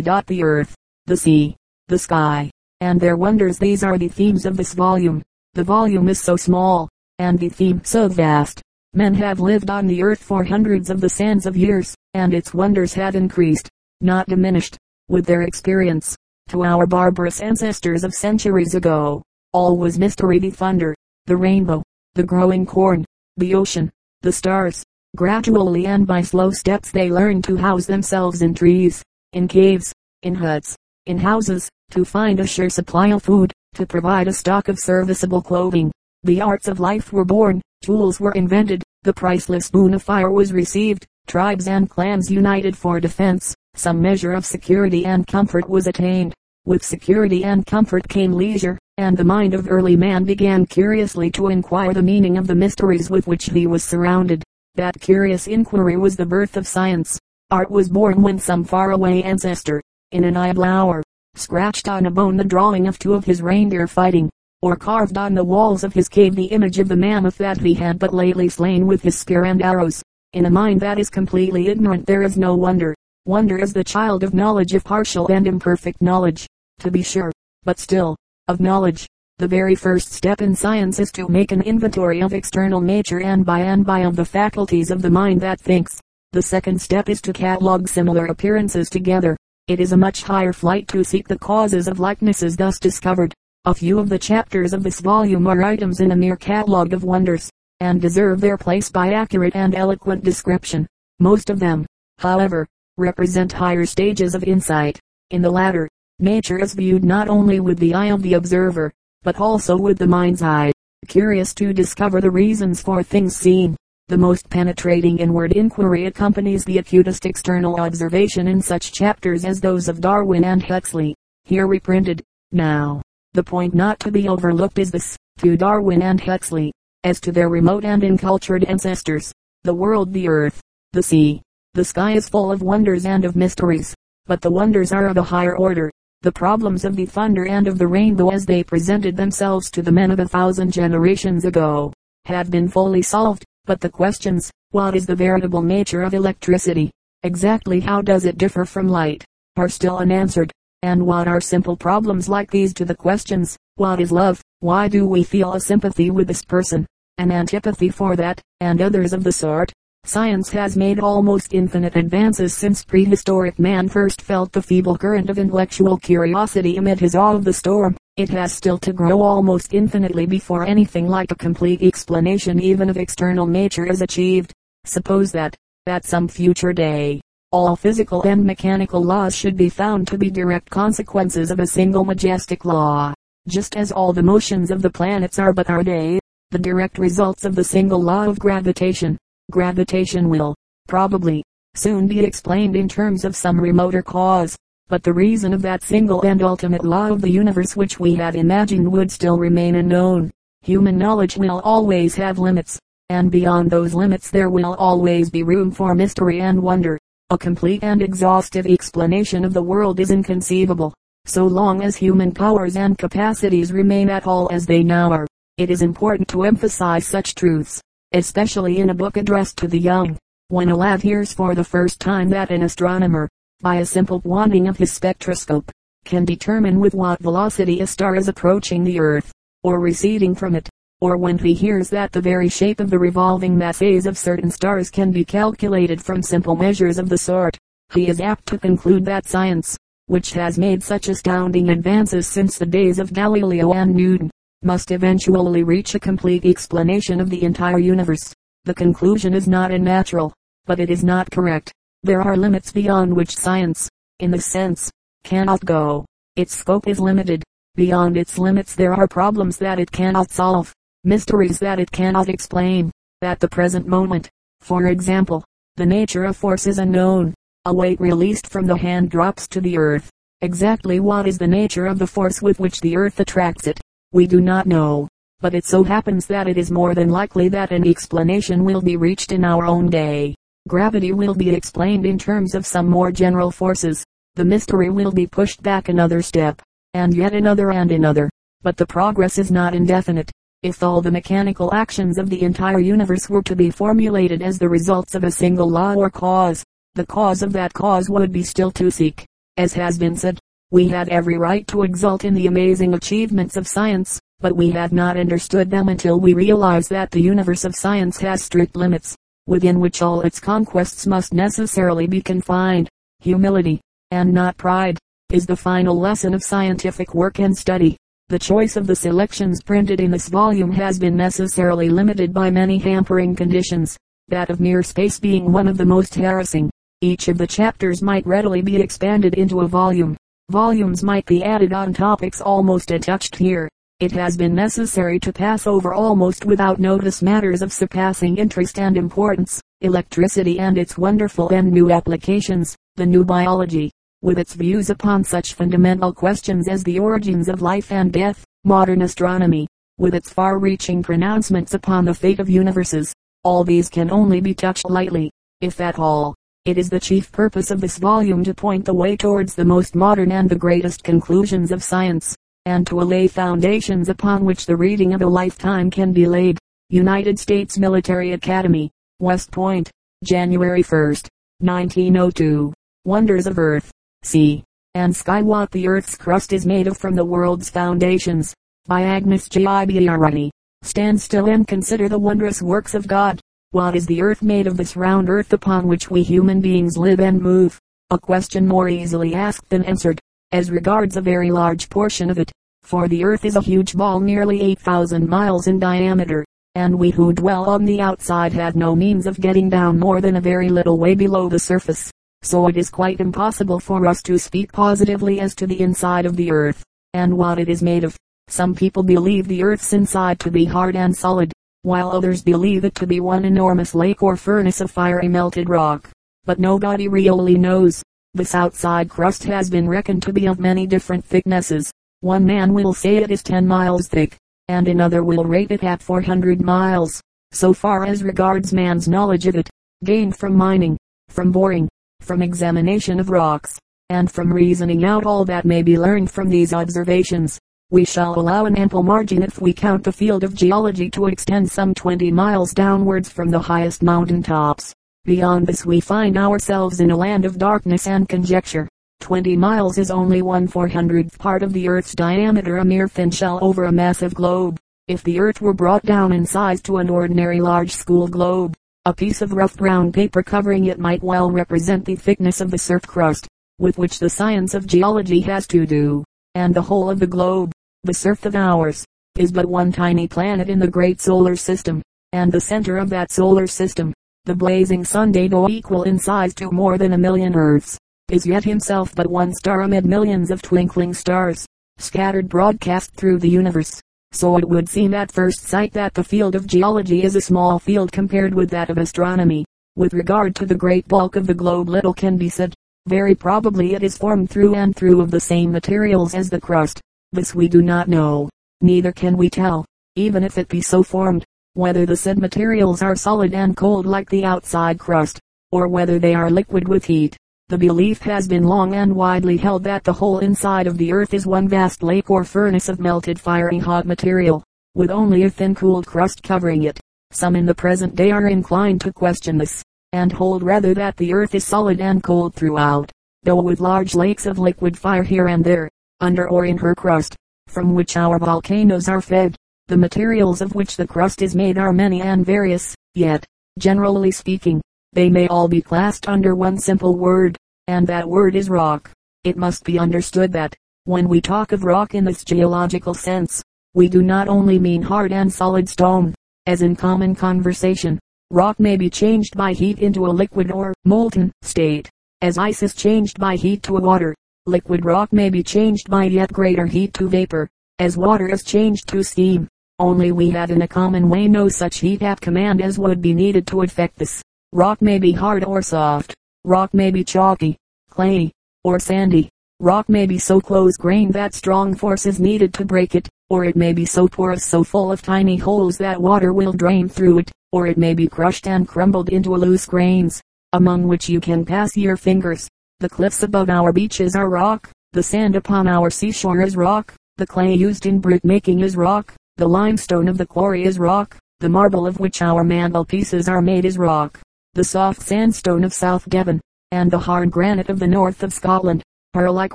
The 0.00 0.42
Earth, 0.42 0.74
the 1.04 1.16
Sea, 1.18 1.54
the 1.88 1.98
Sky, 1.98 2.50
and 2.80 2.98
their 2.98 3.16
wonders 3.16 3.58
these 3.58 3.84
are 3.84 3.98
the 3.98 4.08
themes 4.08 4.46
of 4.46 4.56
this 4.56 4.72
volume. 4.72 5.22
The 5.52 5.64
volume 5.64 6.08
is 6.08 6.18
so 6.18 6.36
small, 6.36 6.88
and 7.18 7.38
the 7.38 7.50
theme 7.50 7.82
so 7.84 8.08
vast. 8.08 8.62
Men 8.94 9.12
have 9.16 9.40
lived 9.40 9.68
on 9.68 9.86
the 9.86 10.02
earth 10.02 10.22
for 10.22 10.42
hundreds 10.42 10.88
of 10.88 11.02
the 11.02 11.10
sands 11.10 11.44
of 11.44 11.54
years, 11.54 11.94
and 12.14 12.32
its 12.32 12.54
wonders 12.54 12.94
have 12.94 13.14
increased, 13.14 13.68
not 14.00 14.26
diminished, 14.26 14.78
with 15.08 15.26
their 15.26 15.42
experience. 15.42 16.16
To 16.52 16.64
our 16.64 16.86
barbarous 16.86 17.40
ancestors 17.40 18.04
of 18.04 18.12
centuries 18.12 18.74
ago, 18.74 19.22
all 19.54 19.78
was 19.78 19.98
mystery 19.98 20.38
the 20.38 20.50
thunder, 20.50 20.94
the 21.24 21.34
rainbow, 21.34 21.82
the 22.12 22.22
growing 22.22 22.66
corn, 22.66 23.06
the 23.38 23.54
ocean, 23.54 23.90
the 24.20 24.32
stars. 24.32 24.84
Gradually 25.16 25.86
and 25.86 26.06
by 26.06 26.20
slow 26.20 26.50
steps 26.50 26.90
they 26.90 27.10
learned 27.10 27.44
to 27.44 27.56
house 27.56 27.86
themselves 27.86 28.42
in 28.42 28.52
trees, 28.52 29.02
in 29.32 29.48
caves, 29.48 29.94
in 30.24 30.34
huts, 30.34 30.76
in 31.06 31.16
houses, 31.16 31.70
to 31.90 32.04
find 32.04 32.38
a 32.38 32.46
sure 32.46 32.68
supply 32.68 33.08
of 33.08 33.22
food, 33.22 33.50
to 33.72 33.86
provide 33.86 34.28
a 34.28 34.32
stock 34.34 34.68
of 34.68 34.78
serviceable 34.78 35.40
clothing. 35.40 35.90
The 36.22 36.42
arts 36.42 36.68
of 36.68 36.80
life 36.80 37.14
were 37.14 37.24
born, 37.24 37.62
tools 37.82 38.20
were 38.20 38.32
invented, 38.32 38.82
the 39.04 39.14
priceless 39.14 39.70
boon 39.70 39.94
of 39.94 40.02
fire 40.02 40.30
was 40.30 40.52
received, 40.52 41.06
tribes 41.26 41.66
and 41.66 41.88
clans 41.88 42.30
united 42.30 42.76
for 42.76 43.00
defense, 43.00 43.54
some 43.74 44.02
measure 44.02 44.34
of 44.34 44.44
security 44.44 45.06
and 45.06 45.26
comfort 45.26 45.66
was 45.66 45.86
attained. 45.86 46.34
With 46.64 46.84
security 46.84 47.42
and 47.42 47.66
comfort 47.66 48.08
came 48.08 48.32
leisure, 48.32 48.78
and 48.96 49.16
the 49.16 49.24
mind 49.24 49.52
of 49.52 49.68
early 49.68 49.96
man 49.96 50.22
began 50.22 50.64
curiously 50.64 51.28
to 51.32 51.48
inquire 51.48 51.92
the 51.92 52.04
meaning 52.04 52.38
of 52.38 52.46
the 52.46 52.54
mysteries 52.54 53.10
with 53.10 53.26
which 53.26 53.46
he 53.46 53.66
was 53.66 53.82
surrounded. 53.82 54.44
That 54.76 55.00
curious 55.00 55.48
inquiry 55.48 55.96
was 55.96 56.14
the 56.14 56.24
birth 56.24 56.56
of 56.56 56.68
science. 56.68 57.18
Art 57.50 57.68
was 57.68 57.88
born 57.88 58.22
when 58.22 58.38
some 58.38 58.62
faraway 58.62 59.22
ancestor, 59.22 59.82
in 60.12 60.22
an 60.22 60.36
idle 60.36 60.62
hour, 60.62 61.02
scratched 61.34 61.88
on 61.88 62.06
a 62.06 62.12
bone 62.12 62.36
the 62.36 62.44
drawing 62.44 62.86
of 62.86 62.96
two 62.96 63.14
of 63.14 63.24
his 63.24 63.42
reindeer 63.42 63.88
fighting, 63.88 64.30
or 64.60 64.76
carved 64.76 65.18
on 65.18 65.34
the 65.34 65.42
walls 65.42 65.82
of 65.82 65.94
his 65.94 66.08
cave 66.08 66.36
the 66.36 66.44
image 66.44 66.78
of 66.78 66.86
the 66.86 66.94
mammoth 66.94 67.38
that 67.38 67.60
he 67.60 67.74
had 67.74 67.98
but 67.98 68.14
lately 68.14 68.48
slain 68.48 68.86
with 68.86 69.02
his 69.02 69.18
spear 69.18 69.46
and 69.46 69.62
arrows. 69.62 70.00
In 70.32 70.46
a 70.46 70.50
mind 70.50 70.78
that 70.80 71.00
is 71.00 71.10
completely 71.10 71.66
ignorant 71.66 72.06
there 72.06 72.22
is 72.22 72.38
no 72.38 72.54
wonder. 72.54 72.94
Wonder 73.24 73.56
is 73.56 73.72
the 73.72 73.84
child 73.84 74.24
of 74.24 74.34
knowledge 74.34 74.74
of 74.74 74.82
partial 74.82 75.28
and 75.28 75.46
imperfect 75.46 76.02
knowledge, 76.02 76.48
to 76.80 76.90
be 76.90 77.04
sure, 77.04 77.30
but 77.62 77.78
still, 77.78 78.16
of 78.48 78.58
knowledge. 78.58 79.06
The 79.38 79.46
very 79.46 79.76
first 79.76 80.10
step 80.12 80.42
in 80.42 80.56
science 80.56 80.98
is 80.98 81.12
to 81.12 81.28
make 81.28 81.52
an 81.52 81.62
inventory 81.62 82.20
of 82.20 82.32
external 82.32 82.80
nature 82.80 83.20
and 83.20 83.44
by 83.46 83.60
and 83.60 83.86
by 83.86 84.00
of 84.00 84.16
the 84.16 84.24
faculties 84.24 84.90
of 84.90 85.02
the 85.02 85.10
mind 85.10 85.40
that 85.40 85.60
thinks. 85.60 86.00
The 86.32 86.42
second 86.42 86.82
step 86.82 87.08
is 87.08 87.22
to 87.22 87.32
catalog 87.32 87.86
similar 87.86 88.26
appearances 88.26 88.90
together, 88.90 89.36
it 89.68 89.78
is 89.78 89.92
a 89.92 89.96
much 89.96 90.24
higher 90.24 90.52
flight 90.52 90.88
to 90.88 91.04
seek 91.04 91.28
the 91.28 91.38
causes 91.38 91.86
of 91.86 92.00
likenesses 92.00 92.56
thus 92.56 92.80
discovered. 92.80 93.32
A 93.66 93.72
few 93.74 94.00
of 94.00 94.08
the 94.08 94.18
chapters 94.18 94.72
of 94.72 94.82
this 94.82 94.98
volume 95.00 95.46
are 95.46 95.62
items 95.62 96.00
in 96.00 96.10
a 96.10 96.16
mere 96.16 96.34
catalogue 96.34 96.92
of 96.92 97.04
wonders, 97.04 97.48
and 97.78 98.00
deserve 98.00 98.40
their 98.40 98.58
place 98.58 98.90
by 98.90 99.12
accurate 99.12 99.54
and 99.54 99.76
eloquent 99.76 100.24
description. 100.24 100.88
Most 101.20 101.50
of 101.50 101.60
them, 101.60 101.86
however, 102.18 102.66
represent 102.96 103.52
higher 103.52 103.86
stages 103.86 104.34
of 104.34 104.44
insight. 104.44 105.00
In 105.30 105.42
the 105.42 105.50
latter, 105.50 105.88
nature 106.18 106.58
is 106.58 106.74
viewed 106.74 107.04
not 107.04 107.28
only 107.28 107.60
with 107.60 107.78
the 107.78 107.94
eye 107.94 108.10
of 108.10 108.22
the 108.22 108.34
observer, 108.34 108.92
but 109.22 109.40
also 109.40 109.76
with 109.76 109.98
the 109.98 110.06
mind's 110.06 110.42
eye. 110.42 110.72
Curious 111.08 111.54
to 111.54 111.72
discover 111.72 112.20
the 112.20 112.30
reasons 112.30 112.80
for 112.82 113.02
things 113.02 113.36
seen, 113.36 113.76
the 114.08 114.18
most 114.18 114.50
penetrating 114.50 115.18
inward 115.18 115.52
inquiry 115.52 116.06
accompanies 116.06 116.64
the 116.64 116.78
acutest 116.78 117.24
external 117.24 117.80
observation 117.80 118.46
in 118.46 118.60
such 118.60 118.92
chapters 118.92 119.44
as 119.44 119.60
those 119.60 119.88
of 119.88 120.00
Darwin 120.00 120.44
and 120.44 120.62
Huxley, 120.62 121.14
here 121.44 121.66
reprinted. 121.66 122.22
Now, 122.50 123.00
the 123.32 123.42
point 123.42 123.74
not 123.74 123.98
to 124.00 124.10
be 124.12 124.28
overlooked 124.28 124.78
is 124.78 124.90
this, 124.90 125.16
to 125.38 125.56
Darwin 125.56 126.02
and 126.02 126.20
Huxley, 126.20 126.72
as 127.04 127.20
to 127.22 127.32
their 127.32 127.48
remote 127.48 127.84
and 127.84 128.04
uncultured 128.04 128.64
ancestors, 128.64 129.32
the 129.64 129.74
world, 129.74 130.12
the 130.12 130.28
earth, 130.28 130.60
the 130.92 131.02
sea, 131.02 131.40
the 131.74 131.84
sky 131.84 132.12
is 132.12 132.28
full 132.28 132.52
of 132.52 132.62
wonders 132.62 133.06
and 133.06 133.24
of 133.24 133.36
mysteries, 133.36 133.94
but 134.26 134.40
the 134.40 134.50
wonders 134.50 134.92
are 134.92 135.06
of 135.06 135.16
a 135.16 135.22
higher 135.22 135.56
order. 135.56 135.90
The 136.20 136.32
problems 136.32 136.84
of 136.84 136.96
the 136.96 137.06
thunder 137.06 137.46
and 137.46 137.66
of 137.66 137.78
the 137.78 137.86
rainbow 137.86 138.30
as 138.30 138.46
they 138.46 138.62
presented 138.62 139.16
themselves 139.16 139.70
to 139.72 139.82
the 139.82 139.90
men 139.90 140.10
of 140.10 140.20
a 140.20 140.28
thousand 140.28 140.72
generations 140.72 141.44
ago, 141.44 141.92
have 142.26 142.50
been 142.50 142.68
fully 142.68 143.02
solved 143.02 143.44
but 143.64 143.80
the 143.80 143.88
questions, 143.88 144.50
what 144.70 144.96
is 144.96 145.06
the 145.06 145.14
veritable 145.14 145.62
nature 145.62 146.02
of 146.02 146.14
electricity? 146.14 146.90
Exactly 147.22 147.78
how 147.78 148.02
does 148.02 148.24
it 148.24 148.36
differ 148.36 148.64
from 148.64 148.88
light? 148.88 149.24
Are 149.56 149.68
still 149.68 149.98
unanswered. 149.98 150.50
And 150.82 151.06
what 151.06 151.28
are 151.28 151.40
simple 151.40 151.76
problems 151.76 152.28
like 152.28 152.50
these 152.50 152.74
to 152.74 152.84
the 152.84 152.94
questions, 152.94 153.56
what 153.76 154.00
is 154.00 154.10
love? 154.10 154.40
Why 154.58 154.88
do 154.88 155.06
we 155.06 155.22
feel 155.22 155.52
a 155.52 155.60
sympathy 155.60 156.10
with 156.10 156.26
this 156.26 156.44
person, 156.44 156.86
an 157.18 157.30
antipathy 157.30 157.88
for 157.88 158.16
that, 158.16 158.40
and 158.60 158.82
others 158.82 159.12
of 159.12 159.22
the 159.22 159.30
sort? 159.30 159.72
Science 160.04 160.50
has 160.50 160.76
made 160.76 160.98
almost 160.98 161.54
infinite 161.54 161.94
advances 161.94 162.52
since 162.52 162.84
prehistoric 162.84 163.56
man 163.60 163.88
first 163.88 164.20
felt 164.20 164.50
the 164.50 164.60
feeble 164.60 164.98
current 164.98 165.30
of 165.30 165.38
intellectual 165.38 165.96
curiosity 165.96 166.76
amid 166.76 166.98
his 166.98 167.14
awe 167.14 167.36
of 167.36 167.44
the 167.44 167.52
storm. 167.52 167.96
It 168.16 168.28
has 168.30 168.52
still 168.52 168.78
to 168.78 168.92
grow 168.92 169.22
almost 169.22 169.72
infinitely 169.72 170.26
before 170.26 170.66
anything 170.66 171.06
like 171.06 171.30
a 171.30 171.36
complete 171.36 171.82
explanation 171.82 172.58
even 172.58 172.90
of 172.90 172.96
external 172.96 173.46
nature 173.46 173.86
is 173.86 174.02
achieved. 174.02 174.52
Suppose 174.84 175.30
that, 175.32 175.54
at 175.86 176.04
some 176.04 176.26
future 176.26 176.72
day, 176.72 177.20
all 177.52 177.76
physical 177.76 178.22
and 178.22 178.44
mechanical 178.44 179.02
laws 179.02 179.36
should 179.36 179.56
be 179.56 179.68
found 179.68 180.08
to 180.08 180.18
be 180.18 180.30
direct 180.30 180.68
consequences 180.68 181.52
of 181.52 181.60
a 181.60 181.66
single 181.66 182.04
majestic 182.04 182.64
law, 182.64 183.14
just 183.46 183.76
as 183.76 183.92
all 183.92 184.12
the 184.12 184.22
motions 184.22 184.72
of 184.72 184.82
the 184.82 184.90
planets 184.90 185.38
are 185.38 185.52
but 185.52 185.70
are 185.70 185.84
they, 185.84 186.18
the 186.50 186.58
direct 186.58 186.98
results 186.98 187.44
of 187.44 187.54
the 187.54 187.64
single 187.64 188.02
law 188.02 188.24
of 188.24 188.40
gravitation. 188.40 189.16
Gravitation 189.52 190.30
will, 190.30 190.54
probably, 190.88 191.44
soon 191.74 192.06
be 192.06 192.20
explained 192.20 192.74
in 192.74 192.88
terms 192.88 193.22
of 193.22 193.36
some 193.36 193.60
remoter 193.60 194.00
cause, 194.00 194.56
but 194.88 195.02
the 195.02 195.12
reason 195.12 195.52
of 195.52 195.60
that 195.60 195.82
single 195.82 196.22
and 196.22 196.42
ultimate 196.42 196.82
law 196.82 197.10
of 197.10 197.20
the 197.20 197.28
universe 197.28 197.76
which 197.76 198.00
we 198.00 198.14
had 198.14 198.34
imagined 198.34 198.90
would 198.90 199.12
still 199.12 199.36
remain 199.36 199.74
unknown. 199.74 200.30
Human 200.62 200.96
knowledge 200.96 201.36
will 201.36 201.60
always 201.64 202.14
have 202.14 202.38
limits, 202.38 202.80
and 203.10 203.30
beyond 203.30 203.70
those 203.70 203.92
limits 203.92 204.30
there 204.30 204.48
will 204.48 204.72
always 204.76 205.28
be 205.28 205.42
room 205.42 205.70
for 205.70 205.94
mystery 205.94 206.40
and 206.40 206.62
wonder. 206.62 206.98
A 207.28 207.36
complete 207.36 207.84
and 207.84 208.00
exhaustive 208.00 208.66
explanation 208.66 209.44
of 209.44 209.52
the 209.52 209.62
world 209.62 210.00
is 210.00 210.10
inconceivable, 210.10 210.94
so 211.26 211.46
long 211.46 211.82
as 211.82 211.94
human 211.94 212.32
powers 212.32 212.74
and 212.74 212.96
capacities 212.96 213.70
remain 213.70 214.08
at 214.08 214.26
all 214.26 214.48
as 214.50 214.64
they 214.64 214.82
now 214.82 215.12
are. 215.12 215.26
It 215.58 215.68
is 215.68 215.82
important 215.82 216.26
to 216.28 216.44
emphasize 216.44 217.06
such 217.06 217.34
truths 217.34 217.82
especially 218.14 218.78
in 218.78 218.90
a 218.90 218.94
book 218.94 219.16
addressed 219.16 219.56
to 219.58 219.68
the 219.68 219.78
young. 219.78 220.18
When 220.48 220.68
a 220.68 220.76
lad 220.76 221.02
hears 221.02 221.32
for 221.32 221.54
the 221.54 221.64
first 221.64 222.00
time 222.00 222.28
that 222.30 222.50
an 222.50 222.62
astronomer, 222.62 223.28
by 223.60 223.76
a 223.76 223.86
simple 223.86 224.20
wanding 224.24 224.68
of 224.68 224.76
his 224.76 224.92
spectroscope, 224.92 225.70
can 226.04 226.24
determine 226.24 226.80
with 226.80 226.94
what 226.94 227.20
velocity 227.20 227.80
a 227.80 227.86
star 227.86 228.16
is 228.16 228.28
approaching 228.28 228.84
the 228.84 228.98
earth, 228.98 229.32
or 229.62 229.80
receding 229.80 230.34
from 230.34 230.54
it, 230.54 230.68
or 231.00 231.16
when 231.16 231.38
he 231.38 231.54
hears 231.54 231.88
that 231.90 232.12
the 232.12 232.20
very 232.20 232.48
shape 232.48 232.80
of 232.80 232.90
the 232.90 232.98
revolving 232.98 233.56
masses 233.56 234.06
of 234.06 234.18
certain 234.18 234.50
stars 234.50 234.90
can 234.90 235.10
be 235.10 235.24
calculated 235.24 236.02
from 236.02 236.22
simple 236.22 236.56
measures 236.56 236.98
of 236.98 237.08
the 237.08 237.18
sort, 237.18 237.56
he 237.94 238.08
is 238.08 238.20
apt 238.20 238.46
to 238.46 238.58
conclude 238.58 239.04
that 239.04 239.26
science, 239.26 239.76
which 240.06 240.32
has 240.32 240.58
made 240.58 240.82
such 240.82 241.08
astounding 241.08 241.70
advances 241.70 242.26
since 242.26 242.58
the 242.58 242.66
days 242.66 242.98
of 242.98 243.12
Galileo 243.12 243.72
and 243.72 243.94
Newton, 243.94 244.30
must 244.64 244.90
eventually 244.90 245.62
reach 245.62 245.94
a 245.94 246.00
complete 246.00 246.44
explanation 246.44 247.20
of 247.20 247.30
the 247.30 247.42
entire 247.42 247.78
universe. 247.78 248.32
The 248.64 248.74
conclusion 248.74 249.34
is 249.34 249.48
not 249.48 249.72
unnatural, 249.72 250.32
but 250.66 250.78
it 250.78 250.90
is 250.90 251.02
not 251.02 251.30
correct. 251.30 251.72
There 252.02 252.22
are 252.22 252.36
limits 252.36 252.72
beyond 252.72 253.14
which 253.14 253.36
science, 253.36 253.88
in 254.20 254.30
the 254.30 254.40
sense, 254.40 254.90
cannot 255.24 255.64
go. 255.64 256.04
Its 256.36 256.56
scope 256.56 256.86
is 256.86 257.00
limited. 257.00 257.42
Beyond 257.74 258.16
its 258.16 258.38
limits 258.38 258.74
there 258.74 258.94
are 258.94 259.08
problems 259.08 259.56
that 259.58 259.78
it 259.78 259.90
cannot 259.90 260.30
solve, 260.30 260.72
mysteries 261.04 261.58
that 261.58 261.80
it 261.80 261.90
cannot 261.90 262.28
explain. 262.28 262.90
At 263.22 263.40
the 263.40 263.48
present 263.48 263.86
moment, 263.86 264.28
for 264.60 264.86
example, 264.86 265.44
the 265.76 265.86
nature 265.86 266.24
of 266.24 266.36
force 266.36 266.66
is 266.66 266.78
unknown. 266.78 267.34
A 267.64 267.72
weight 267.72 268.00
released 268.00 268.48
from 268.48 268.66
the 268.66 268.76
hand 268.76 269.10
drops 269.10 269.48
to 269.48 269.60
the 269.60 269.78
earth. 269.78 270.10
Exactly 270.40 270.98
what 271.00 271.26
is 271.26 271.38
the 271.38 271.46
nature 271.46 271.86
of 271.86 271.98
the 271.98 272.06
force 272.06 272.42
with 272.42 272.58
which 272.58 272.80
the 272.80 272.96
earth 272.96 273.20
attracts 273.20 273.66
it, 273.68 273.80
we 274.12 274.26
do 274.26 274.40
not 274.40 274.66
know, 274.66 275.08
but 275.40 275.54
it 275.54 275.64
so 275.64 275.82
happens 275.82 276.26
that 276.26 276.46
it 276.46 276.58
is 276.58 276.70
more 276.70 276.94
than 276.94 277.08
likely 277.08 277.48
that 277.48 277.72
an 277.72 277.86
explanation 277.86 278.64
will 278.64 278.80
be 278.80 278.96
reached 278.96 279.32
in 279.32 279.44
our 279.44 279.64
own 279.64 279.88
day. 279.88 280.34
Gravity 280.68 281.12
will 281.12 281.34
be 281.34 281.50
explained 281.50 282.06
in 282.06 282.18
terms 282.18 282.54
of 282.54 282.64
some 282.66 282.88
more 282.88 283.10
general 283.10 283.50
forces. 283.50 284.04
The 284.36 284.44
mystery 284.44 284.90
will 284.90 285.12
be 285.12 285.26
pushed 285.26 285.62
back 285.62 285.88
another 285.88 286.22
step, 286.22 286.62
and 286.94 287.12
yet 287.14 287.34
another 287.34 287.72
and 287.72 287.90
another. 287.90 288.30
but 288.62 288.76
the 288.76 288.86
progress 288.86 289.38
is 289.38 289.50
not 289.50 289.74
indefinite. 289.74 290.30
If 290.62 290.82
all 290.82 291.02
the 291.02 291.10
mechanical 291.10 291.74
actions 291.74 292.18
of 292.18 292.30
the 292.30 292.42
entire 292.42 292.78
universe 292.78 293.28
were 293.28 293.42
to 293.42 293.56
be 293.56 293.70
formulated 293.70 294.42
as 294.42 294.58
the 294.58 294.68
results 294.68 295.16
of 295.16 295.24
a 295.24 295.30
single 295.30 295.68
law 295.68 295.94
or 295.94 296.08
cause, 296.08 296.62
the 296.94 297.06
cause 297.06 297.42
of 297.42 297.52
that 297.54 297.72
cause 297.72 298.08
would 298.08 298.30
be 298.30 298.44
still 298.44 298.70
to 298.72 298.90
seek. 298.90 299.26
As 299.56 299.72
has 299.72 299.98
been 299.98 300.16
said, 300.16 300.38
we 300.72 300.88
had 300.88 301.10
every 301.10 301.36
right 301.36 301.66
to 301.66 301.82
exult 301.82 302.24
in 302.24 302.32
the 302.32 302.46
amazing 302.46 302.94
achievements 302.94 303.58
of 303.58 303.68
science, 303.68 304.18
but 304.40 304.56
we 304.56 304.70
had 304.70 304.90
not 304.90 305.18
understood 305.18 305.70
them 305.70 305.90
until 305.90 306.18
we 306.18 306.32
realized 306.32 306.88
that 306.88 307.10
the 307.10 307.20
universe 307.20 307.66
of 307.66 307.76
science 307.76 308.18
has 308.18 308.42
strict 308.42 308.74
limits, 308.74 309.14
within 309.46 309.78
which 309.80 310.00
all 310.00 310.22
its 310.22 310.40
conquests 310.40 311.06
must 311.06 311.34
necessarily 311.34 312.06
be 312.06 312.22
confined. 312.22 312.88
Humility, 313.20 313.82
and 314.12 314.32
not 314.32 314.56
pride, 314.56 314.98
is 315.30 315.44
the 315.44 315.54
final 315.54 315.94
lesson 315.94 316.32
of 316.32 316.42
scientific 316.42 317.14
work 317.14 317.38
and 317.38 317.54
study. 317.54 317.98
The 318.30 318.38
choice 318.38 318.74
of 318.76 318.86
the 318.86 318.96
selections 318.96 319.62
printed 319.62 320.00
in 320.00 320.10
this 320.10 320.30
volume 320.30 320.72
has 320.72 320.98
been 320.98 321.14
necessarily 321.14 321.90
limited 321.90 322.32
by 322.32 322.50
many 322.50 322.78
hampering 322.78 323.36
conditions, 323.36 323.94
that 324.28 324.48
of 324.48 324.58
mere 324.58 324.82
space 324.82 325.20
being 325.20 325.52
one 325.52 325.68
of 325.68 325.76
the 325.76 325.84
most 325.84 326.14
harassing. 326.14 326.70
Each 327.02 327.28
of 327.28 327.36
the 327.36 327.46
chapters 327.46 328.00
might 328.00 328.26
readily 328.26 328.62
be 328.62 328.76
expanded 328.76 329.34
into 329.34 329.60
a 329.60 329.68
volume. 329.68 330.16
Volumes 330.50 331.02
might 331.02 331.24
be 331.26 331.42
added 331.42 331.72
on 331.72 331.94
topics 331.94 332.40
almost 332.40 332.90
untouched 332.90 333.36
here. 333.36 333.68
It 334.00 334.12
has 334.12 334.36
been 334.36 334.54
necessary 334.54 335.20
to 335.20 335.32
pass 335.32 335.66
over 335.66 335.94
almost 335.94 336.44
without 336.44 336.80
notice 336.80 337.22
matters 337.22 337.62
of 337.62 337.72
surpassing 337.72 338.36
interest 338.36 338.78
and 338.78 338.96
importance, 338.96 339.60
electricity 339.80 340.58
and 340.58 340.76
its 340.76 340.98
wonderful 340.98 341.48
and 341.50 341.70
new 341.70 341.92
applications, 341.92 342.76
the 342.96 343.06
new 343.06 343.24
biology, 343.24 343.90
with 344.20 344.38
its 344.38 344.54
views 344.54 344.90
upon 344.90 345.24
such 345.24 345.54
fundamental 345.54 346.12
questions 346.12 346.68
as 346.68 346.82
the 346.84 346.98
origins 346.98 347.48
of 347.48 347.62
life 347.62 347.92
and 347.92 348.12
death, 348.12 348.44
modern 348.64 349.02
astronomy, 349.02 349.68
with 349.98 350.14
its 350.14 350.30
far-reaching 350.30 351.02
pronouncements 351.02 351.74
upon 351.74 352.04
the 352.04 352.14
fate 352.14 352.40
of 352.40 352.50
universes. 352.50 353.12
All 353.44 353.64
these 353.64 353.88
can 353.88 354.10
only 354.10 354.40
be 354.40 354.54
touched 354.54 354.90
lightly, 354.90 355.30
if 355.60 355.80
at 355.80 355.98
all. 355.98 356.34
It 356.64 356.78
is 356.78 356.88
the 356.88 357.00
chief 357.00 357.32
purpose 357.32 357.72
of 357.72 357.80
this 357.80 357.98
volume 357.98 358.44
to 358.44 358.54
point 358.54 358.84
the 358.84 358.94
way 358.94 359.16
towards 359.16 359.56
the 359.56 359.64
most 359.64 359.96
modern 359.96 360.30
and 360.30 360.48
the 360.48 360.54
greatest 360.54 361.02
conclusions 361.02 361.72
of 361.72 361.82
science 361.82 362.36
and 362.66 362.86
to 362.86 362.94
lay 362.96 363.26
foundations 363.26 364.08
upon 364.08 364.44
which 364.44 364.66
the 364.66 364.76
reading 364.76 365.12
of 365.12 365.22
a 365.22 365.26
lifetime 365.26 365.90
can 365.90 366.12
be 366.12 366.26
laid. 366.26 366.58
United 366.90 367.36
States 367.38 367.78
Military 367.78 368.32
Academy, 368.32 368.92
West 369.18 369.50
Point, 369.50 369.90
January 370.22 370.84
1, 370.84 371.16
1902. 371.58 372.72
Wonders 373.04 373.48
of 373.48 373.58
Earth, 373.58 373.90
Sea, 374.22 374.62
and 374.94 375.14
Sky 375.14 375.42
What 375.42 375.72
the 375.72 375.88
Earth's 375.88 376.16
crust 376.16 376.52
is 376.52 376.64
made 376.64 376.86
of 376.86 376.96
from 376.96 377.16
the 377.16 377.24
world's 377.24 377.70
foundations. 377.70 378.54
By 378.86 379.02
Agnes 379.02 379.48
Giberne. 379.48 380.50
Stand 380.82 381.20
still 381.20 381.48
and 381.48 381.66
consider 381.66 382.08
the 382.08 382.18
wondrous 382.18 382.62
works 382.62 382.94
of 382.94 383.08
God. 383.08 383.40
What 383.72 383.96
is 383.96 384.04
the 384.04 384.20
earth 384.20 384.42
made 384.42 384.66
of 384.66 384.76
this 384.76 384.96
round 384.98 385.30
earth 385.30 385.54
upon 385.54 385.88
which 385.88 386.10
we 386.10 386.22
human 386.22 386.60
beings 386.60 386.98
live 386.98 387.20
and 387.20 387.40
move? 387.40 387.80
A 388.10 388.18
question 388.18 388.68
more 388.68 388.90
easily 388.90 389.34
asked 389.34 389.70
than 389.70 389.82
answered 389.84 390.20
as 390.52 390.70
regards 390.70 391.16
a 391.16 391.22
very 391.22 391.50
large 391.50 391.88
portion 391.88 392.28
of 392.28 392.38
it, 392.38 392.52
for 392.82 393.08
the 393.08 393.24
earth 393.24 393.46
is 393.46 393.56
a 393.56 393.62
huge 393.62 393.96
ball 393.96 394.20
nearly 394.20 394.60
8,000 394.60 395.26
miles 395.26 395.68
in 395.68 395.78
diameter, 395.78 396.44
and 396.74 396.98
we 396.98 397.08
who 397.12 397.32
dwell 397.32 397.64
on 397.70 397.86
the 397.86 397.98
outside 397.98 398.52
have 398.52 398.76
no 398.76 398.94
means 398.94 399.26
of 399.26 399.40
getting 399.40 399.70
down 399.70 399.98
more 399.98 400.20
than 400.20 400.36
a 400.36 400.40
very 400.42 400.68
little 400.68 400.98
way 400.98 401.14
below 401.14 401.48
the 401.48 401.58
surface. 401.58 402.10
So 402.42 402.66
it 402.66 402.76
is 402.76 402.90
quite 402.90 403.20
impossible 403.20 403.80
for 403.80 404.06
us 404.06 404.20
to 404.24 404.36
speak 404.36 404.70
positively 404.70 405.40
as 405.40 405.54
to 405.54 405.66
the 405.66 405.80
inside 405.80 406.26
of 406.26 406.36
the 406.36 406.50
earth, 406.50 406.84
and 407.14 407.38
what 407.38 407.58
it 407.58 407.70
is 407.70 407.82
made 407.82 408.04
of. 408.04 408.14
Some 408.48 408.74
people 408.74 409.02
believe 409.02 409.48
the 409.48 409.62
earth's 409.62 409.94
inside 409.94 410.40
to 410.40 410.50
be 410.50 410.66
hard 410.66 410.94
and 410.94 411.16
solid, 411.16 411.54
while 411.82 412.10
others 412.10 412.42
believe 412.42 412.84
it 412.84 412.94
to 412.94 413.06
be 413.06 413.18
one 413.18 413.44
enormous 413.44 413.92
lake 413.94 414.22
or 414.22 414.36
furnace 414.36 414.80
of 414.80 414.90
fiery 414.90 415.26
melted 415.26 415.68
rock. 415.68 416.08
But 416.44 416.60
nobody 416.60 417.08
really 417.08 417.58
knows. 417.58 418.02
This 418.34 418.54
outside 418.54 419.10
crust 419.10 419.44
has 419.44 419.68
been 419.68 419.88
reckoned 419.88 420.22
to 420.22 420.32
be 420.32 420.46
of 420.46 420.60
many 420.60 420.86
different 420.86 421.24
thicknesses. 421.24 421.92
One 422.20 422.44
man 422.46 422.72
will 422.72 422.94
say 422.94 423.16
it 423.16 423.32
is 423.32 423.42
10 423.42 423.66
miles 423.66 424.06
thick, 424.06 424.36
and 424.68 424.86
another 424.86 425.24
will 425.24 425.44
rate 425.44 425.72
it 425.72 425.82
at 425.82 426.00
400 426.00 426.62
miles. 426.62 427.20
So 427.50 427.72
far 427.72 428.04
as 428.04 428.22
regards 428.22 428.72
man's 428.72 429.08
knowledge 429.08 429.48
of 429.48 429.56
it, 429.56 429.68
gained 430.04 430.36
from 430.36 430.56
mining, 430.56 430.96
from 431.28 431.50
boring, 431.50 431.88
from 432.20 432.42
examination 432.42 433.18
of 433.18 433.28
rocks, 433.28 433.76
and 434.08 434.30
from 434.30 434.52
reasoning 434.52 435.04
out 435.04 435.26
all 435.26 435.44
that 435.46 435.64
may 435.64 435.82
be 435.82 435.98
learned 435.98 436.30
from 436.30 436.48
these 436.48 436.72
observations, 436.72 437.58
we 437.92 438.06
shall 438.06 438.40
allow 438.40 438.64
an 438.64 438.74
ample 438.74 439.02
margin 439.02 439.42
if 439.42 439.60
we 439.60 439.70
count 439.70 440.02
the 440.02 440.10
field 440.10 440.42
of 440.44 440.54
geology 440.54 441.10
to 441.10 441.26
extend 441.26 441.70
some 441.70 441.92
20 441.92 442.32
miles 442.32 442.72
downwards 442.72 443.28
from 443.28 443.50
the 443.50 443.60
highest 443.60 444.02
mountain 444.02 444.42
tops. 444.42 444.94
Beyond 445.26 445.66
this 445.66 445.84
we 445.84 446.00
find 446.00 446.38
ourselves 446.38 447.00
in 447.00 447.10
a 447.10 447.16
land 447.16 447.44
of 447.44 447.58
darkness 447.58 448.06
and 448.06 448.26
conjecture. 448.26 448.88
Twenty 449.20 449.58
miles 449.58 449.98
is 449.98 450.10
only 450.10 450.40
one 450.40 450.66
four 450.66 450.88
hundredth 450.88 451.38
part 451.38 451.62
of 451.62 451.74
the 451.74 451.86
earth's 451.86 452.14
diameter 452.14 452.78
a 452.78 452.84
mere 452.84 453.08
thin 453.08 453.30
shell 453.30 453.58
over 453.60 453.84
a 453.84 453.92
massive 453.92 454.32
globe. 454.32 454.80
If 455.06 455.22
the 455.22 455.38
earth 455.38 455.60
were 455.60 455.74
brought 455.74 456.02
down 456.02 456.32
in 456.32 456.46
size 456.46 456.80
to 456.84 456.96
an 456.96 457.10
ordinary 457.10 457.60
large 457.60 457.92
school 457.92 458.26
globe, 458.26 458.74
a 459.04 459.12
piece 459.12 459.42
of 459.42 459.52
rough 459.52 459.76
brown 459.76 460.12
paper 460.12 460.42
covering 460.42 460.86
it 460.86 460.98
might 460.98 461.22
well 461.22 461.50
represent 461.50 462.06
the 462.06 462.16
thickness 462.16 462.62
of 462.62 462.70
the 462.70 462.78
surf 462.78 463.02
crust, 463.02 463.46
with 463.78 463.98
which 463.98 464.18
the 464.18 464.30
science 464.30 464.72
of 464.72 464.86
geology 464.86 465.42
has 465.42 465.66
to 465.66 465.84
do. 465.84 466.24
And 466.54 466.74
the 466.74 466.82
whole 466.82 467.08
of 467.08 467.20
the 467.20 467.26
globe, 467.26 467.72
the 468.04 468.12
surf 468.12 468.44
of 468.46 468.56
ours, 468.56 469.04
is 469.36 469.52
but 469.52 469.64
one 469.64 469.92
tiny 469.92 470.26
planet 470.26 470.68
in 470.68 470.80
the 470.80 470.88
great 470.88 471.20
solar 471.20 471.54
system, 471.54 472.02
and 472.32 472.50
the 472.50 472.60
center 472.60 472.96
of 472.98 473.08
that 473.08 473.30
solar 473.30 473.68
system, 473.68 474.12
the 474.44 474.54
blazing 474.54 475.04
sun 475.04 475.30
though 475.30 475.68
equal 475.68 476.02
in 476.02 476.18
size 476.18 476.52
to 476.52 476.68
more 476.72 476.98
than 476.98 477.12
a 477.12 477.18
million 477.18 477.54
earths, 477.54 477.96
is 478.28 478.44
yet 478.44 478.64
himself 478.64 479.14
but 479.14 479.28
one 479.28 479.54
star 479.54 479.82
amid 479.82 480.04
millions 480.04 480.50
of 480.50 480.62
twinkling 480.62 481.14
stars, 481.14 481.64
scattered 481.98 482.48
broadcast 482.48 483.14
through 483.14 483.38
the 483.38 483.48
universe. 483.48 484.00
So 484.32 484.56
it 484.56 484.68
would 484.68 484.88
seem 484.88 485.14
at 485.14 485.30
first 485.30 485.60
sight 485.60 485.92
that 485.92 486.14
the 486.14 486.24
field 486.24 486.56
of 486.56 486.66
geology 486.66 487.22
is 487.22 487.36
a 487.36 487.40
small 487.40 487.78
field 487.78 488.10
compared 488.10 488.52
with 488.52 488.68
that 488.70 488.90
of 488.90 488.98
astronomy. 488.98 489.64
With 489.94 490.12
regard 490.12 490.56
to 490.56 490.66
the 490.66 490.74
great 490.74 491.06
bulk 491.06 491.36
of 491.36 491.46
the 491.46 491.54
globe 491.54 491.88
little 491.88 492.14
can 492.14 492.36
be 492.36 492.48
said. 492.48 492.74
Very 493.06 493.36
probably 493.36 493.94
it 493.94 494.02
is 494.02 494.18
formed 494.18 494.50
through 494.50 494.74
and 494.74 494.96
through 494.96 495.20
of 495.20 495.30
the 495.30 495.38
same 495.38 495.70
materials 495.70 496.34
as 496.34 496.50
the 496.50 496.60
crust. 496.60 497.00
This 497.34 497.54
we 497.54 497.66
do 497.66 497.80
not 497.80 498.08
know. 498.08 498.50
Neither 498.82 499.10
can 499.10 499.38
we 499.38 499.48
tell, 499.48 499.86
even 500.16 500.44
if 500.44 500.58
it 500.58 500.68
be 500.68 500.82
so 500.82 501.02
formed, 501.02 501.46
whether 501.72 502.04
the 502.04 502.14
said 502.14 502.38
materials 502.38 503.00
are 503.00 503.16
solid 503.16 503.54
and 503.54 503.74
cold 503.74 504.04
like 504.04 504.28
the 504.28 504.44
outside 504.44 504.98
crust, 504.98 505.40
or 505.70 505.88
whether 505.88 506.18
they 506.18 506.34
are 506.34 506.50
liquid 506.50 506.86
with 506.86 507.06
heat. 507.06 507.34
The 507.68 507.78
belief 507.78 508.20
has 508.20 508.46
been 508.46 508.64
long 508.64 508.94
and 508.94 509.16
widely 509.16 509.56
held 509.56 509.82
that 509.84 510.04
the 510.04 510.12
whole 510.12 510.40
inside 510.40 510.86
of 510.86 510.98
the 510.98 511.10
earth 511.10 511.32
is 511.32 511.46
one 511.46 511.68
vast 511.68 512.02
lake 512.02 512.30
or 512.30 512.44
furnace 512.44 512.90
of 512.90 513.00
melted 513.00 513.40
fiery 513.40 513.78
hot 513.78 514.04
material, 514.04 514.62
with 514.94 515.10
only 515.10 515.44
a 515.44 515.48
thin 515.48 515.74
cooled 515.74 516.06
crust 516.06 516.42
covering 516.42 516.82
it. 516.82 517.00
Some 517.30 517.56
in 517.56 517.64
the 517.64 517.74
present 517.74 518.14
day 518.14 518.30
are 518.30 518.48
inclined 518.48 519.00
to 519.00 519.12
question 519.12 519.56
this, 519.56 519.82
and 520.12 520.30
hold 520.30 520.62
rather 520.62 520.92
that 520.92 521.16
the 521.16 521.32
earth 521.32 521.54
is 521.54 521.64
solid 521.64 521.98
and 521.98 522.22
cold 522.22 522.52
throughout, 522.54 523.10
though 523.42 523.62
with 523.62 523.80
large 523.80 524.14
lakes 524.14 524.44
of 524.44 524.58
liquid 524.58 524.98
fire 524.98 525.22
here 525.22 525.48
and 525.48 525.64
there, 525.64 525.88
under 526.22 526.48
or 526.48 526.64
in 526.64 526.78
her 526.78 526.94
crust, 526.94 527.36
from 527.66 527.94
which 527.94 528.16
our 528.16 528.38
volcanoes 528.38 529.08
are 529.08 529.20
fed. 529.20 529.56
The 529.88 529.96
materials 529.96 530.62
of 530.62 530.74
which 530.74 530.96
the 530.96 531.06
crust 531.06 531.42
is 531.42 531.54
made 531.54 531.76
are 531.76 531.92
many 531.92 532.22
and 532.22 532.46
various, 532.46 532.94
yet, 533.14 533.44
generally 533.78 534.30
speaking, 534.30 534.80
they 535.12 535.28
may 535.28 535.46
all 535.48 535.68
be 535.68 535.82
classed 535.82 536.28
under 536.28 536.54
one 536.54 536.78
simple 536.78 537.18
word, 537.18 537.58
and 537.88 538.06
that 538.06 538.28
word 538.28 538.56
is 538.56 538.70
rock. 538.70 539.10
It 539.44 539.58
must 539.58 539.84
be 539.84 539.98
understood 539.98 540.52
that, 540.52 540.74
when 541.04 541.28
we 541.28 541.40
talk 541.40 541.72
of 541.72 541.84
rock 541.84 542.14
in 542.14 542.24
this 542.24 542.44
geological 542.44 543.12
sense, 543.12 543.62
we 543.92 544.08
do 544.08 544.22
not 544.22 544.48
only 544.48 544.78
mean 544.78 545.02
hard 545.02 545.32
and 545.32 545.52
solid 545.52 545.88
stone, 545.88 546.34
as 546.66 546.80
in 546.80 546.96
common 546.96 547.34
conversation. 547.34 548.18
Rock 548.50 548.78
may 548.78 548.96
be 548.96 549.10
changed 549.10 549.56
by 549.56 549.72
heat 549.72 549.98
into 549.98 550.26
a 550.26 550.28
liquid 550.28 550.70
or 550.70 550.94
molten 551.04 551.50
state, 551.62 552.08
as 552.40 552.56
ice 552.56 552.82
is 552.82 552.94
changed 552.94 553.38
by 553.38 553.56
heat 553.56 553.82
to 553.82 553.94
water. 553.94 554.34
Liquid 554.66 555.04
rock 555.04 555.32
may 555.32 555.50
be 555.50 555.60
changed 555.60 556.08
by 556.08 556.22
yet 556.22 556.52
greater 556.52 556.86
heat 556.86 557.12
to 557.14 557.28
vapor, 557.28 557.68
as 557.98 558.16
water 558.16 558.46
is 558.46 558.62
changed 558.62 559.08
to 559.08 559.24
steam. 559.24 559.66
Only 559.98 560.30
we 560.30 560.50
have 560.50 560.70
in 560.70 560.82
a 560.82 560.86
common 560.88 561.28
way 561.28 561.48
no 561.48 561.68
such 561.68 561.98
heat 561.98 562.22
at 562.22 562.40
command 562.40 562.80
as 562.80 562.96
would 562.96 563.20
be 563.20 563.34
needed 563.34 563.66
to 563.66 563.82
effect 563.82 564.16
this. 564.18 564.40
Rock 564.72 565.02
may 565.02 565.18
be 565.18 565.32
hard 565.32 565.64
or 565.64 565.82
soft. 565.82 566.36
Rock 566.62 566.94
may 566.94 567.10
be 567.10 567.24
chalky, 567.24 567.76
clayey, 568.08 568.52
or 568.84 569.00
sandy. 569.00 569.50
Rock 569.80 570.08
may 570.08 570.26
be 570.26 570.38
so 570.38 570.60
close-grained 570.60 571.32
that 571.32 571.54
strong 571.54 571.92
force 571.96 572.24
is 572.24 572.38
needed 572.38 572.72
to 572.74 572.84
break 572.84 573.16
it, 573.16 573.28
or 573.50 573.64
it 573.64 573.74
may 573.74 573.92
be 573.92 574.06
so 574.06 574.28
porous 574.28 574.64
so 574.64 574.84
full 574.84 575.10
of 575.10 575.22
tiny 575.22 575.56
holes 575.56 575.98
that 575.98 576.22
water 576.22 576.52
will 576.52 576.72
drain 576.72 577.08
through 577.08 577.38
it, 577.38 577.50
or 577.72 577.88
it 577.88 577.98
may 577.98 578.14
be 578.14 578.28
crushed 578.28 578.68
and 578.68 578.86
crumbled 578.86 579.28
into 579.28 579.50
loose 579.50 579.86
grains, 579.86 580.40
among 580.72 581.08
which 581.08 581.28
you 581.28 581.40
can 581.40 581.64
pass 581.64 581.96
your 581.96 582.16
fingers. 582.16 582.68
The 583.02 583.08
cliffs 583.08 583.42
above 583.42 583.68
our 583.68 583.92
beaches 583.92 584.36
are 584.36 584.48
rock, 584.48 584.88
the 585.12 585.24
sand 585.24 585.56
upon 585.56 585.88
our 585.88 586.08
seashore 586.08 586.62
is 586.62 586.76
rock, 586.76 587.12
The 587.36 587.44
clay 587.44 587.74
used 587.74 588.06
in 588.06 588.20
brick 588.20 588.44
making 588.44 588.78
is 588.78 588.96
rock. 588.96 589.34
The 589.56 589.66
limestone 589.66 590.28
of 590.28 590.38
the 590.38 590.46
quarry 590.46 590.84
is 590.84 591.00
rock. 591.00 591.36
The 591.58 591.68
marble 591.68 592.06
of 592.06 592.20
which 592.20 592.42
our 592.42 592.62
mantelpieces 592.62 593.48
are 593.48 593.60
made 593.60 593.84
is 593.84 593.98
rock. 593.98 594.38
The 594.74 594.84
soft 594.84 595.20
sandstone 595.20 595.82
of 595.82 595.92
South 595.92 596.28
Devon, 596.28 596.60
and 596.92 597.10
the 597.10 597.18
hard 597.18 597.50
granite 597.50 597.88
of 597.88 597.98
the 597.98 598.06
north 598.06 598.44
of 598.44 598.52
Scotland, 598.52 599.02
are 599.34 599.50
like 599.50 599.74